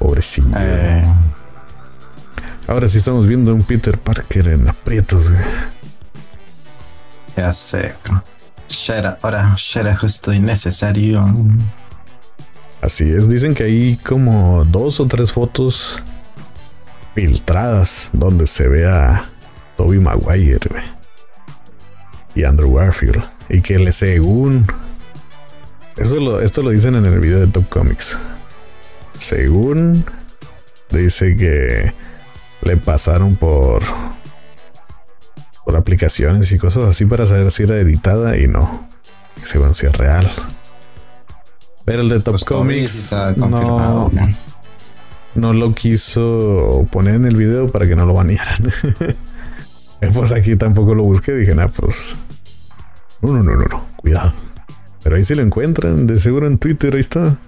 [0.00, 0.48] Pobrecillo.
[0.58, 1.04] Eh.
[2.66, 5.44] Ahora sí estamos viendo a un Peter Parker en aprietos, güey.
[7.36, 7.94] Ya sé.
[8.86, 11.24] Ya era, ahora ya era justo innecesario.
[12.80, 16.00] Así es, dicen que hay como dos o tres fotos
[17.12, 19.24] filtradas donde se ve a
[19.76, 20.60] Toby Maguire
[22.36, 23.24] y Andrew Garfield.
[23.48, 24.66] Y que le según.
[25.96, 28.16] Eso lo, esto lo dicen en el video de Top Comics.
[29.18, 30.04] Según
[30.90, 31.92] dice que
[32.62, 33.82] le pasaron por
[35.66, 38.88] por aplicaciones y cosas así para saber si era editada y no.
[39.42, 40.30] Según si es real.
[41.84, 44.08] Pero el de Top pues Comics no,
[45.34, 48.72] no lo quiso poner en el video para que no lo banearan.
[50.12, 51.32] Pues aquí tampoco lo busqué.
[51.32, 52.16] Dije, nah, pues.
[53.22, 53.86] No, no, no, no, no.
[53.96, 54.32] Cuidado.
[55.02, 56.06] Pero ahí sí lo encuentran.
[56.06, 56.94] De seguro en Twitter.
[56.94, 57.38] Ahí está.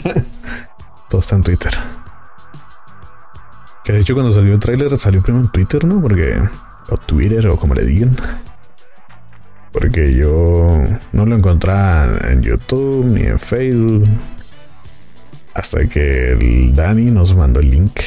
[1.10, 1.72] Todo está en Twitter.
[3.84, 6.00] Que de hecho cuando salió el tráiler salió primero en Twitter, ¿no?
[6.00, 6.48] Porque...
[6.88, 8.16] O Twitter o como le digan.
[9.72, 14.08] Porque yo no lo encontraba en YouTube ni en Facebook.
[15.54, 18.00] Hasta que el Dani nos mandó el link.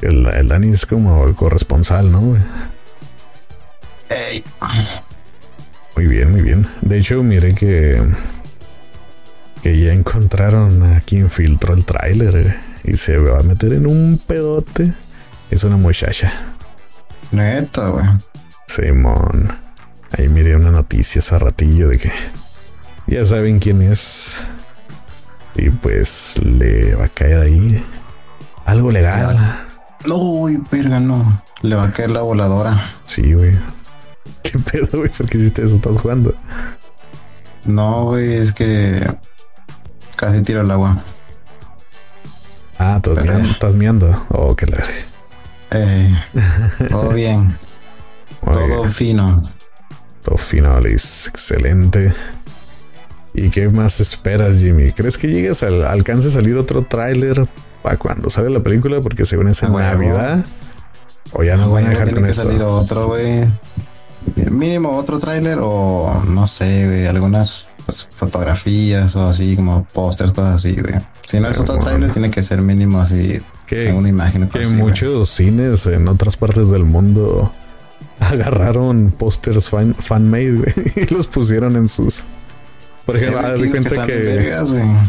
[0.00, 2.20] El, el Dani es como el corresponsal, ¿no?
[5.96, 6.66] Muy bien, muy bien.
[6.80, 8.00] De hecho, mire que
[9.62, 14.20] que ya encontraron a quien filtró el tráiler y se va a meter en un
[14.26, 14.92] pedote.
[15.50, 16.51] Es una muchacha.
[17.32, 18.04] Neta, güey.
[18.68, 19.58] Simón.
[20.16, 22.12] Ahí miré una noticia hace ratillo de que
[23.06, 24.44] ya saben quién es.
[25.54, 27.84] Y pues le va a caer ahí
[28.64, 29.66] algo legal.
[30.06, 31.42] No, verga, no.
[31.62, 32.90] Le va a caer la voladora.
[33.06, 33.52] Sí, güey.
[34.42, 35.08] ¿Qué pedo, güey?
[35.10, 35.76] ¿Por qué hiciste eso?
[35.76, 36.34] ¿Estás jugando?
[37.64, 39.00] No, güey, es que
[40.16, 40.98] casi tiro el agua.
[42.78, 44.26] Ah, estás, miando, estás miando.
[44.30, 44.88] Oh, qué largo.
[45.72, 46.14] Eh,
[46.88, 47.56] todo bien.
[48.44, 49.50] todo fino.
[50.22, 51.28] Todo fino, Alice.
[51.28, 52.12] Excelente.
[53.34, 54.92] ¿Y qué más esperas, Jimmy?
[54.92, 57.46] ¿Crees que llegues al alcance a salir otro tráiler
[57.82, 59.00] para cuando sale la película?
[59.00, 60.44] Porque según es en Navidad.
[61.32, 63.46] O ya no van a dejar con que salir otro, güey.
[64.50, 70.76] Mínimo otro tráiler o no sé, algunas pues, fotografías o así como pósters, cosas así,
[70.80, 70.94] güey.
[71.26, 74.48] Si no es otro tráiler, tiene que ser mínimo así que, una imagen.
[74.48, 77.52] Que muchos cines en otras partes del mundo
[78.20, 82.22] agarraron pósters fan, fan-made, güey, y los pusieron en sus
[83.04, 84.54] por ejemplo, haz de cuenta que.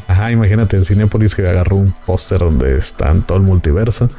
[0.08, 4.10] ajá, imagínate el Cinepolis que agarró un póster donde están todo el multiverso.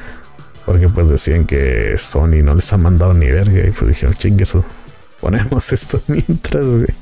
[0.65, 3.67] Porque pues decían que Sony no les ha mandado ni verga.
[3.67, 4.65] Y pues dijeron, chingue eso.
[5.21, 6.95] Ponemos esto mientras, güey.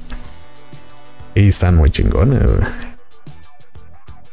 [1.34, 2.91] Y están muy chingones, güey.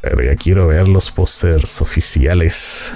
[0.01, 2.93] Pero ya quiero ver los pósters oficiales.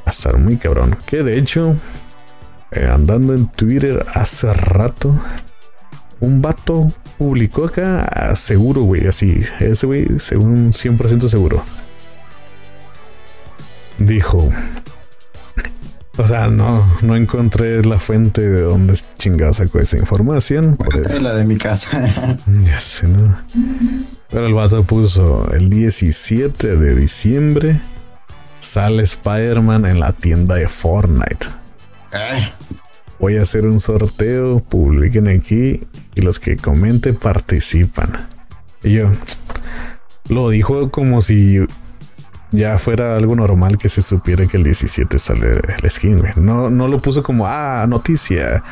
[0.00, 0.96] Va a estar muy cabrón.
[1.06, 1.76] Que de hecho,
[2.70, 5.14] eh, andando en Twitter hace rato,
[6.20, 11.62] un vato publicó acá, seguro, güey, así, ese güey, según 100% seguro.
[13.98, 14.50] Dijo,
[16.16, 20.76] o sea, no, no encontré la fuente de dónde chingada sacó esa información.
[20.76, 22.36] Por La de mi casa.
[22.64, 23.36] ya sé, ¿no?
[24.32, 27.80] Pero el vato puso el 17 de diciembre
[28.60, 31.46] sale Spider-Man en la tienda de Fortnite.
[32.12, 32.50] ¿Eh?
[33.18, 38.26] Voy a hacer un sorteo, publiquen aquí y los que comenten participan.
[38.82, 39.12] Y yo
[40.28, 41.58] lo dijo como si
[42.52, 46.32] ya fuera algo normal que se supiera que el 17 sale la skin, güey.
[46.36, 48.64] No, no lo puso como, ah, noticia.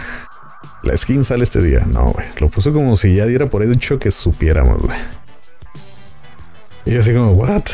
[0.83, 1.81] La skin sale este día.
[1.87, 2.27] No, güey.
[2.39, 4.99] Lo puso como si ya diera por hecho que supiéramos, güey.
[6.87, 7.65] Y así como, what?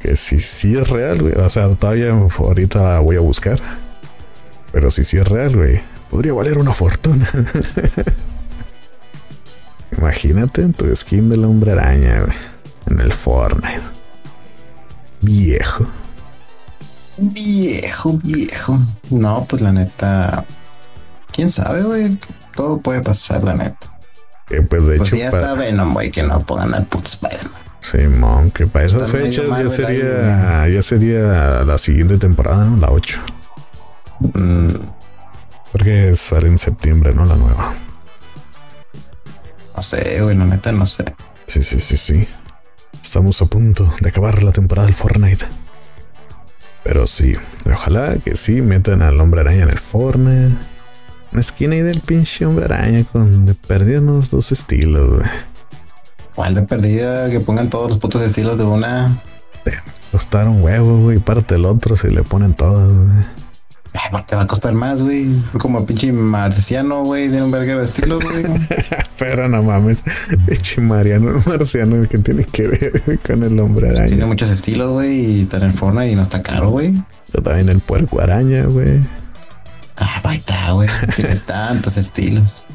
[0.00, 1.34] Que si sí es real, güey.
[1.34, 3.60] O sea, todavía ahorita voy a buscar.
[4.72, 7.28] Pero si sí es real, güey podría valer una fortuna.
[9.96, 12.26] Imagínate tu skin del hombre araña,
[12.86, 13.80] en el Fortnite.
[15.22, 15.86] Viejo.
[17.16, 18.78] Viejo, viejo.
[19.08, 20.44] No, pues la neta.
[21.32, 22.18] Quién sabe, güey.
[22.54, 23.91] Todo puede pasar, la neta.
[24.46, 27.62] Que pues de pues ya está Venom, güey, que no pongan al puto Spider-Man.
[27.80, 32.76] Simón, que para esas fechas ya sería, ya sería la siguiente temporada, ¿no?
[32.76, 33.20] La 8.
[34.20, 34.68] Mm,
[35.72, 37.24] porque sale en septiembre, ¿no?
[37.24, 37.74] La nueva.
[39.76, 41.04] No sé, güey, la neta no sé.
[41.46, 42.28] Sí, sí, sí, sí.
[43.02, 45.44] Estamos a punto de acabar la temporada del Fortnite.
[46.84, 47.36] Pero sí,
[47.66, 50.56] ojalá que sí metan al hombre araña en el Fortnite.
[51.32, 55.30] Una esquina ahí del pinche hombre araña con de perdidos dos estilos, güey.
[56.34, 57.30] ¿Cuál de perdida?
[57.30, 59.22] Que pongan todos los putos estilos de una.
[60.10, 61.18] Costaron huevo, güey.
[61.18, 63.24] Parte el otro se le ponen todas, güey.
[63.94, 65.26] Ay, porque va a costar más, güey.
[65.58, 68.44] Como pinche marciano, güey, de un verguero de estilo, güey.
[69.18, 70.02] Pero no mames,
[70.46, 74.06] pinche mariano marciano que tiene que ver con el hombre araña.
[74.06, 76.94] Tiene muchos estilos, güey, y está en forno y no está caro, güey.
[77.30, 79.00] Pero también el puerco araña, güey.
[80.04, 80.88] Ah, ahí está, güey.
[81.14, 82.66] Tiene tantos estilos.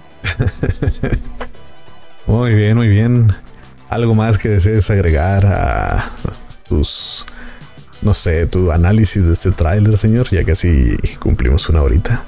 [2.25, 3.36] muy bien, muy bien.
[3.89, 6.11] ¿Algo más que desees agregar a
[6.67, 7.25] tus
[8.01, 12.23] no sé, tu análisis de este tráiler, señor, ya que así cumplimos una horita.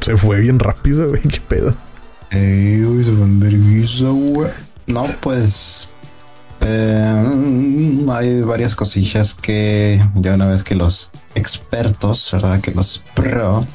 [0.00, 1.74] Se fue bien rápido, güey, qué pedo.
[4.86, 5.88] No, pues
[6.60, 7.24] eh,
[8.10, 12.60] hay varias cosillas que ya una vez que los expertos, ¿verdad?
[12.60, 13.66] Que los pro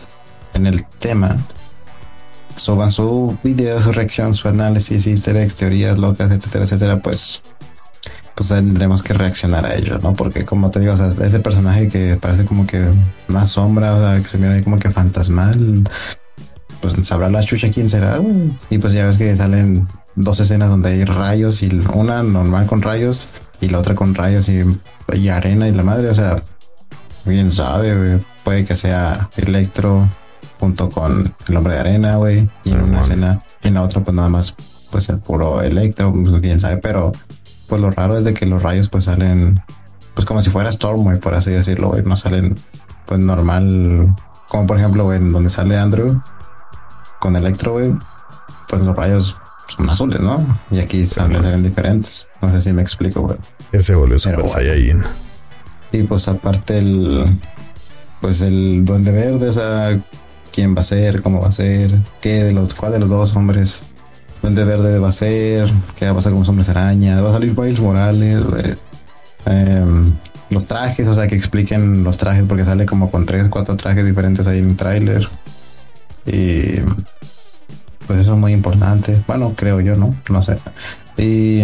[0.54, 1.38] en el tema
[2.56, 7.42] suban su video, su reacción, su análisis, easter teorías locas, etcétera, etcétera, pues
[8.36, 10.14] pues tendremos que reaccionar a ello, ¿no?
[10.14, 12.86] Porque como te digo, ese personaje que parece como que
[13.28, 15.84] una sombra, o sea, que se mira ahí como que fantasmal,
[16.80, 18.18] pues sabrá la chucha quién será,
[18.70, 22.82] Y pues ya ves que salen dos escenas donde hay rayos y una normal con
[22.82, 23.28] rayos
[23.60, 26.42] y la otra con rayos y, arena y la madre, o sea,
[27.26, 30.08] bien sabe, puede que sea Electro
[30.60, 34.04] junto con el hombre de arena, güey, y en una escena y en la otra
[34.04, 34.56] pues nada más
[34.92, 37.12] pues el puro Electro, pues, quién sabe, pero
[37.68, 39.62] pues lo raro es de que los rayos pues salen
[40.20, 42.04] pues como si fuera Storm, por así decirlo, güey.
[42.04, 42.58] No salen
[43.06, 44.14] pues normal,
[44.50, 46.22] como por ejemplo, güey, donde sale Andrew
[47.20, 47.94] con Electro, güey,
[48.68, 49.38] pues los rayos
[49.68, 50.46] son azules, ¿no?
[50.72, 52.28] Y aquí salen, diferentes.
[52.42, 53.38] No sé si me explico, güey.
[53.72, 55.04] Ese volvió Super Saiyajin.
[55.94, 57.40] Y pues aparte el,
[58.20, 60.00] pues el Duende Verde, o sea,
[60.52, 61.92] quién va a ser, cómo va a ser,
[62.22, 63.82] qué de los, cuál de los dos hombres
[64.42, 67.34] Duende Verde va a ser, qué va a pasar con los hombres araña, va a
[67.34, 68.44] salir Miles Morales,
[69.46, 70.14] em,
[70.50, 74.06] los trajes, o sea, que expliquen los trajes, porque sale como con tres, cuatro trajes
[74.06, 75.28] diferentes ahí en el tráiler.
[76.26, 76.80] Y
[78.08, 79.22] pues eso es muy importante.
[79.28, 80.16] Bueno, creo yo, ¿no?
[80.30, 80.58] No sé.
[81.18, 81.64] Y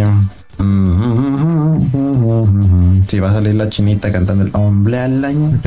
[3.07, 5.59] si va a salir la chinita cantando el hombre al año.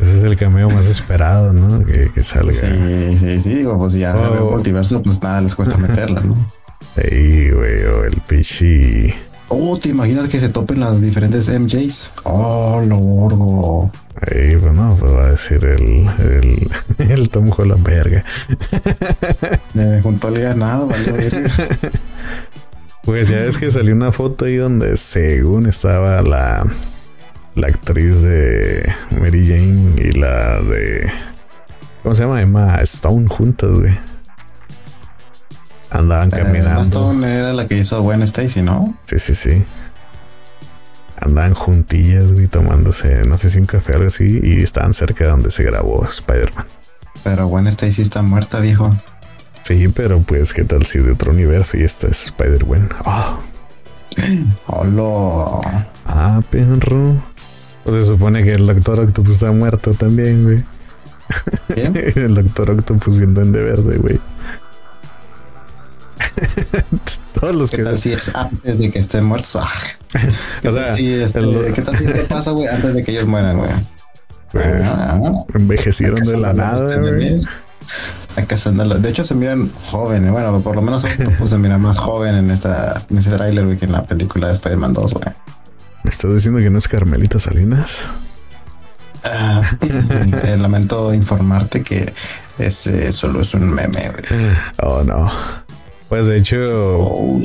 [0.00, 1.84] Ese es el cameo más esperado, ¿no?
[1.84, 2.52] Que, que salga.
[2.52, 3.54] Sí, sí, sí.
[3.54, 4.34] Digo, pues ya oh.
[4.34, 6.36] el multiverso, pues nada les cuesta meterla, ¿no?
[6.96, 9.12] Sí, güey, o el pichi.
[9.48, 12.12] Oh, ¿te imaginas que se topen las diferentes MJs?
[12.22, 13.90] Oh, lo gordo.
[14.22, 16.70] Ahí, pues no, pues va a decir el, el,
[17.10, 18.24] el Tom Holland verga.
[19.74, 21.50] Me juntó el ganado, vale.
[23.02, 26.66] Pues ya es que salió una foto ahí donde según estaba la,
[27.54, 31.10] la actriz de Mary Jane y la de...
[32.02, 32.40] ¿Cómo se llama?
[32.40, 33.98] Emma Stone juntas, güey.
[35.90, 36.70] Andaban eh, caminando.
[36.70, 38.94] Emma Stone era la que hizo a Gwen Stacy, ¿no?
[39.06, 39.64] Sí, sí, sí.
[41.16, 45.24] Andaban juntillas, güey, tomándose, no sé si un café o algo así, y estaban cerca
[45.24, 46.66] de donde se grabó Spider-Man.
[47.22, 48.96] Pero Gwen Stacy está muerta, viejo.
[49.64, 52.88] Sí, pero pues, ¿qué tal si de otro universo y esta es Spider-Man?
[53.04, 53.38] Oh.
[54.66, 55.86] Hola.
[56.06, 57.16] Ah, perro.
[57.84, 60.64] Pues se supone que el Doctor Octopus está muerto también, güey.
[61.74, 61.96] ¿Quién?
[62.16, 64.20] el Doctor Octopus siendo en de verde, güey.
[67.40, 67.84] Todos los ¿Qué que.
[67.84, 69.56] Tal si es antes de que estén muertos?
[69.56, 69.70] Ah.
[70.68, 73.70] o sea, este, ¿Qué tal si pasa, güey, antes de que ellos mueran, güey?
[74.52, 75.20] Pues, ah,
[75.54, 77.40] envejecieron de la nada, güey.
[79.00, 80.30] De hecho, se miran jóvenes.
[80.30, 81.02] Bueno, por lo menos
[81.44, 84.54] se mira más joven en, esta, en ese tráiler, güey, que en la película de
[84.54, 85.34] Spider-Man 2, güey.
[86.02, 88.06] ¿Me estás diciendo que no es Carmelita Salinas?
[89.24, 92.12] Uh, lamento informarte que
[92.58, 94.54] ese solo es un meme, güey.
[94.82, 95.30] Oh, no.
[96.08, 97.40] Pues de hecho, oh,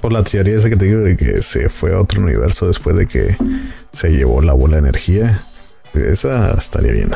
[0.00, 2.96] por la teoría esa que te digo de que se fue a otro universo después
[2.96, 3.36] de que
[3.92, 5.42] se llevó la bola de energía,
[5.94, 7.12] esa estaría bien.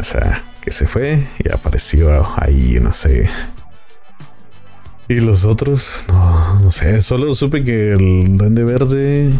[0.00, 3.28] O sea, que se fue y apareció ahí, no sé.
[5.08, 9.32] Y los otros, no, no sé, solo supe que el Duende Verde,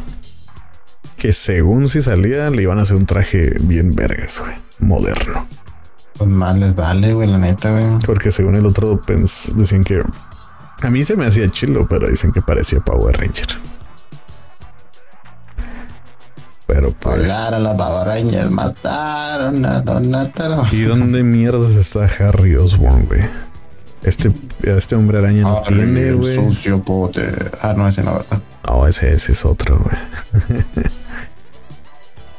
[1.18, 5.46] que según si salía, le iban a hacer un traje bien vergas, güey, moderno.
[6.16, 7.98] Pues mal les vale, güey, la neta, güey.
[8.06, 8.98] Porque según el otro
[9.56, 10.02] decían que
[10.80, 13.48] a mí se me hacía chilo, pero dicen que parecía Power Ranger.
[16.66, 17.30] Pero pues.
[17.30, 20.64] a la Power mataron a Donatello.
[20.72, 23.47] ¿Y dónde mierdas está Harry Osborn, güey?
[24.02, 24.30] Este,
[24.64, 26.34] este hombre araña no tiene, güey.
[26.34, 27.22] sucio pote.
[27.60, 28.40] Ah, no, ese no, ¿verdad?
[28.66, 30.52] No, ese, ese es otro, güey.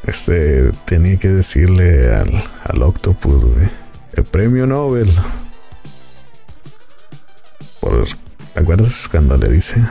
[0.05, 3.69] este tenía que decirle al, al Octopus, güey.
[4.13, 5.11] El premio Nobel.
[7.79, 8.05] Por,
[8.53, 9.81] ¿Te acuerdas cuando le dice?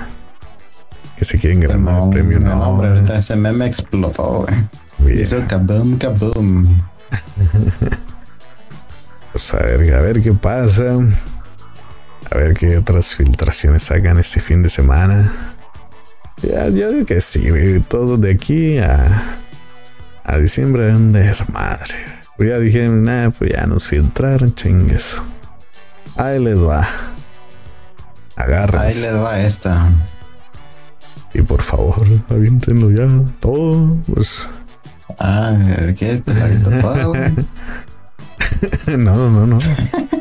[1.18, 2.38] que se quieren ganar el premio.
[2.38, 4.46] No, hombre, ahorita ese meme explotó,
[4.98, 5.20] güey.
[5.20, 6.78] Hizo kaboom, kaboom.
[9.32, 10.96] pues a ver, a ver qué pasa.
[12.30, 15.32] A ver qué otras filtraciones sacan este fin de semana.
[16.42, 17.48] Ya, yo digo que sí.
[17.88, 19.38] Todo de aquí a,
[20.24, 21.94] a diciembre un desmadre.
[22.36, 25.16] Pues ya dije, nada, pues ya nos filtraron, chingues.
[26.16, 26.88] Ahí les va.
[28.36, 28.82] Agarra.
[28.82, 29.88] Ahí les va esta.
[31.34, 33.08] Y por favor, aviéntenlo ya.
[33.40, 34.48] Todo, pues.
[35.18, 35.56] Ah,
[35.98, 36.18] ¿qué?
[36.18, 37.34] ¿Te la todo, güey?
[38.98, 39.58] no, no, no.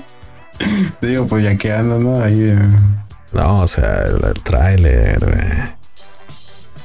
[1.02, 2.22] Digo, pues ya que andan, ¿no?
[2.22, 2.50] Ahí.
[2.50, 2.60] Eh.
[3.34, 5.78] No, o sea, el, el tráiler.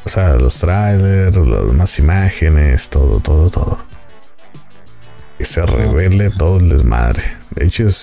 [0.04, 3.78] O sea, los trailers, las más imágenes, todo, todo, todo.
[5.38, 7.22] Que se revele todo el desmadre.
[7.50, 8.02] De hecho, es,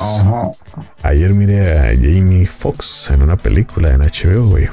[1.04, 4.70] ayer miré a Jamie Foxx en una película en HBO, güey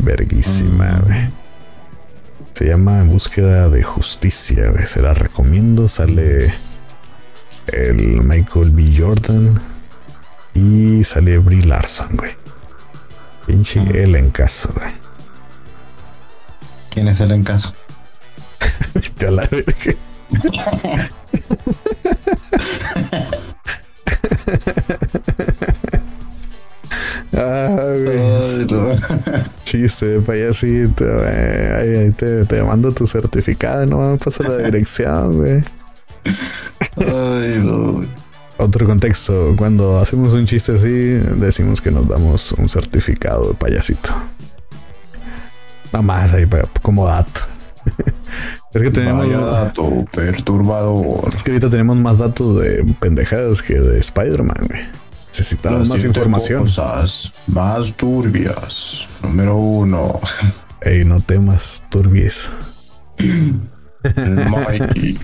[0.00, 1.02] verguísima,
[2.54, 5.88] Se llama En búsqueda de justicia, Se la recomiendo.
[5.88, 6.54] Sale
[7.66, 8.94] el Michael B.
[8.96, 9.73] Jordan
[10.54, 12.32] y sale Brie Larson, güey.
[13.46, 14.92] Pinche el en caso, güey.
[16.90, 17.72] ¿Quién es el en caso?
[19.26, 19.94] a la verga.
[29.64, 31.26] Chiste de payasito, güey.
[31.26, 35.64] Ahí, te, te, mando tu certificado, no me pasa la dirección, güey.
[36.96, 38.04] Ay, no.
[38.56, 44.14] Otro contexto, cuando hacemos un chiste así, decimos que nos damos un certificado de payasito.
[45.86, 46.46] Nada más ahí
[46.80, 47.40] como dato.
[48.74, 49.28] es que tenemos.
[49.28, 51.34] dato perturbador.
[51.34, 54.82] Es que ahorita tenemos más datos de pendejadas que de Spider-Man, güey.
[55.28, 56.62] Necesitamos más información.
[56.62, 59.08] Cosas más turbias.
[59.20, 60.20] Número uno.
[60.80, 62.50] Ey, no temas, turbies.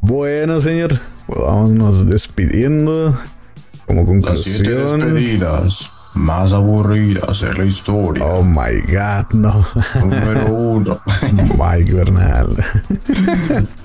[0.00, 0.98] bueno, señor,
[1.32, 3.18] pues vámonos despidiendo.
[3.86, 5.00] Como conclusión.
[5.00, 8.24] Las despedidas más aburridas de la historia.
[8.24, 9.66] Oh my god, no.
[10.00, 11.00] Número uno.
[11.58, 12.48] Mike Bernal.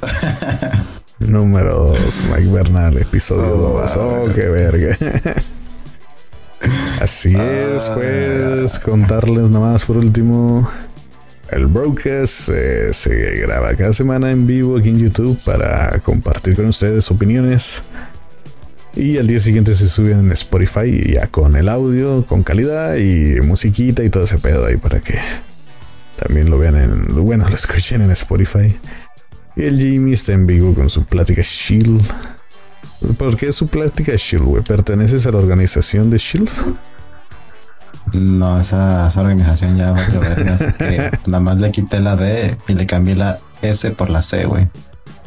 [1.19, 3.97] Número dos, Mike Bernal, episodio oh, dos.
[3.97, 4.97] Oh, qué verga.
[7.01, 10.69] Así es, pues, contarles nada más por último.
[11.49, 16.65] El broadcast eh, se graba cada semana en vivo aquí en YouTube para compartir con
[16.65, 17.83] ustedes opiniones.
[18.95, 23.39] Y al día siguiente se suben en Spotify ya con el audio, con calidad y
[23.41, 25.19] musiquita y todo ese pedo ahí para que
[26.17, 27.25] también lo vean en.
[27.25, 28.75] Bueno, lo escuchen en Spotify.
[29.55, 32.01] Y el Jimmy está en vivo con su plática Shield.
[33.17, 34.63] ¿Por qué su plática Shield, güey?
[34.63, 36.49] ¿Perteneces a la organización de Shield?
[38.13, 42.55] No, esa, organización ya va a ver, así que nada más le quité la D
[42.67, 44.67] y le cambié la S por la C, güey.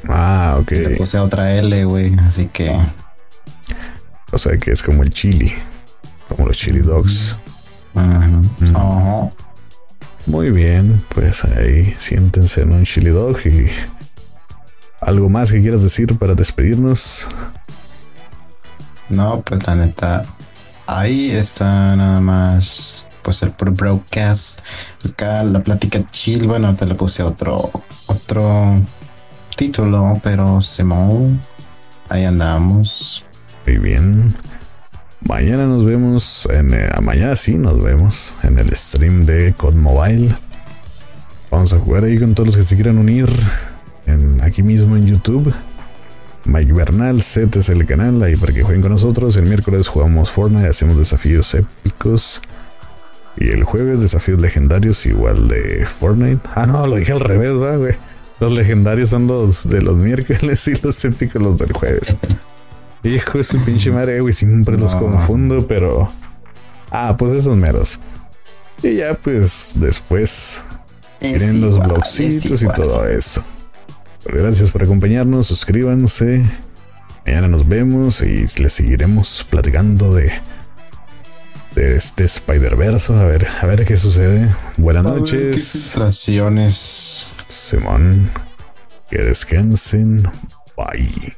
[0.08, 0.70] Ah, ok.
[0.70, 2.74] le puse otra L, güey, así que.
[4.32, 5.52] O sea que es como el chili,
[6.28, 7.36] como los chili dogs.
[10.26, 13.68] Muy bien, pues ahí siéntense en un chili dog y
[15.00, 17.26] algo más que quieras decir para despedirnos.
[19.08, 20.24] No, pues la neta,
[20.98, 24.60] ahí está nada más pues el broadcast.
[25.08, 27.70] Acá la plática chill, bueno, te le puse otro
[28.06, 28.80] otro
[29.56, 31.40] título, pero Simón,
[32.08, 33.24] ahí andamos.
[33.66, 34.34] Muy bien.
[35.20, 40.34] Mañana nos vemos en eh, mañana sí nos vemos en el stream de COD Mobile.
[41.50, 43.28] Vamos a jugar ahí con todos los que se quieran unir
[44.42, 45.54] aquí mismo en YouTube.
[46.44, 49.36] Mike Bernal, Z es el canal ahí para que jueguen con nosotros.
[49.36, 52.42] El miércoles jugamos Fortnite, hacemos desafíos épicos.
[53.36, 56.40] Y el jueves desafíos legendarios igual de Fortnite.
[56.54, 57.94] Ah, no, lo dije al revés, va, güey.
[58.40, 62.16] Los legendarios son los de los miércoles y los épicos los del jueves.
[63.02, 66.10] Hijo de su pinche madre, güey, siempre los confundo, pero...
[66.90, 68.00] Ah, pues esos meros.
[68.82, 70.62] Y ya, pues, después...
[71.18, 73.44] Tienen los blogcitos y todo eso.
[74.24, 76.44] Gracias por acompañarnos, suscríbanse.
[77.26, 80.32] Mañana nos vemos y les seguiremos platicando de,
[81.74, 83.12] de este Spider-Verse.
[83.12, 84.54] A ver, a ver qué sucede.
[84.76, 85.68] Buenas noches.
[85.70, 87.30] Frustraciones.
[87.48, 88.30] Simón.
[89.10, 90.22] Que descansen.
[90.76, 91.36] Bye.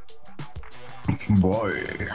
[1.28, 2.08] Bye.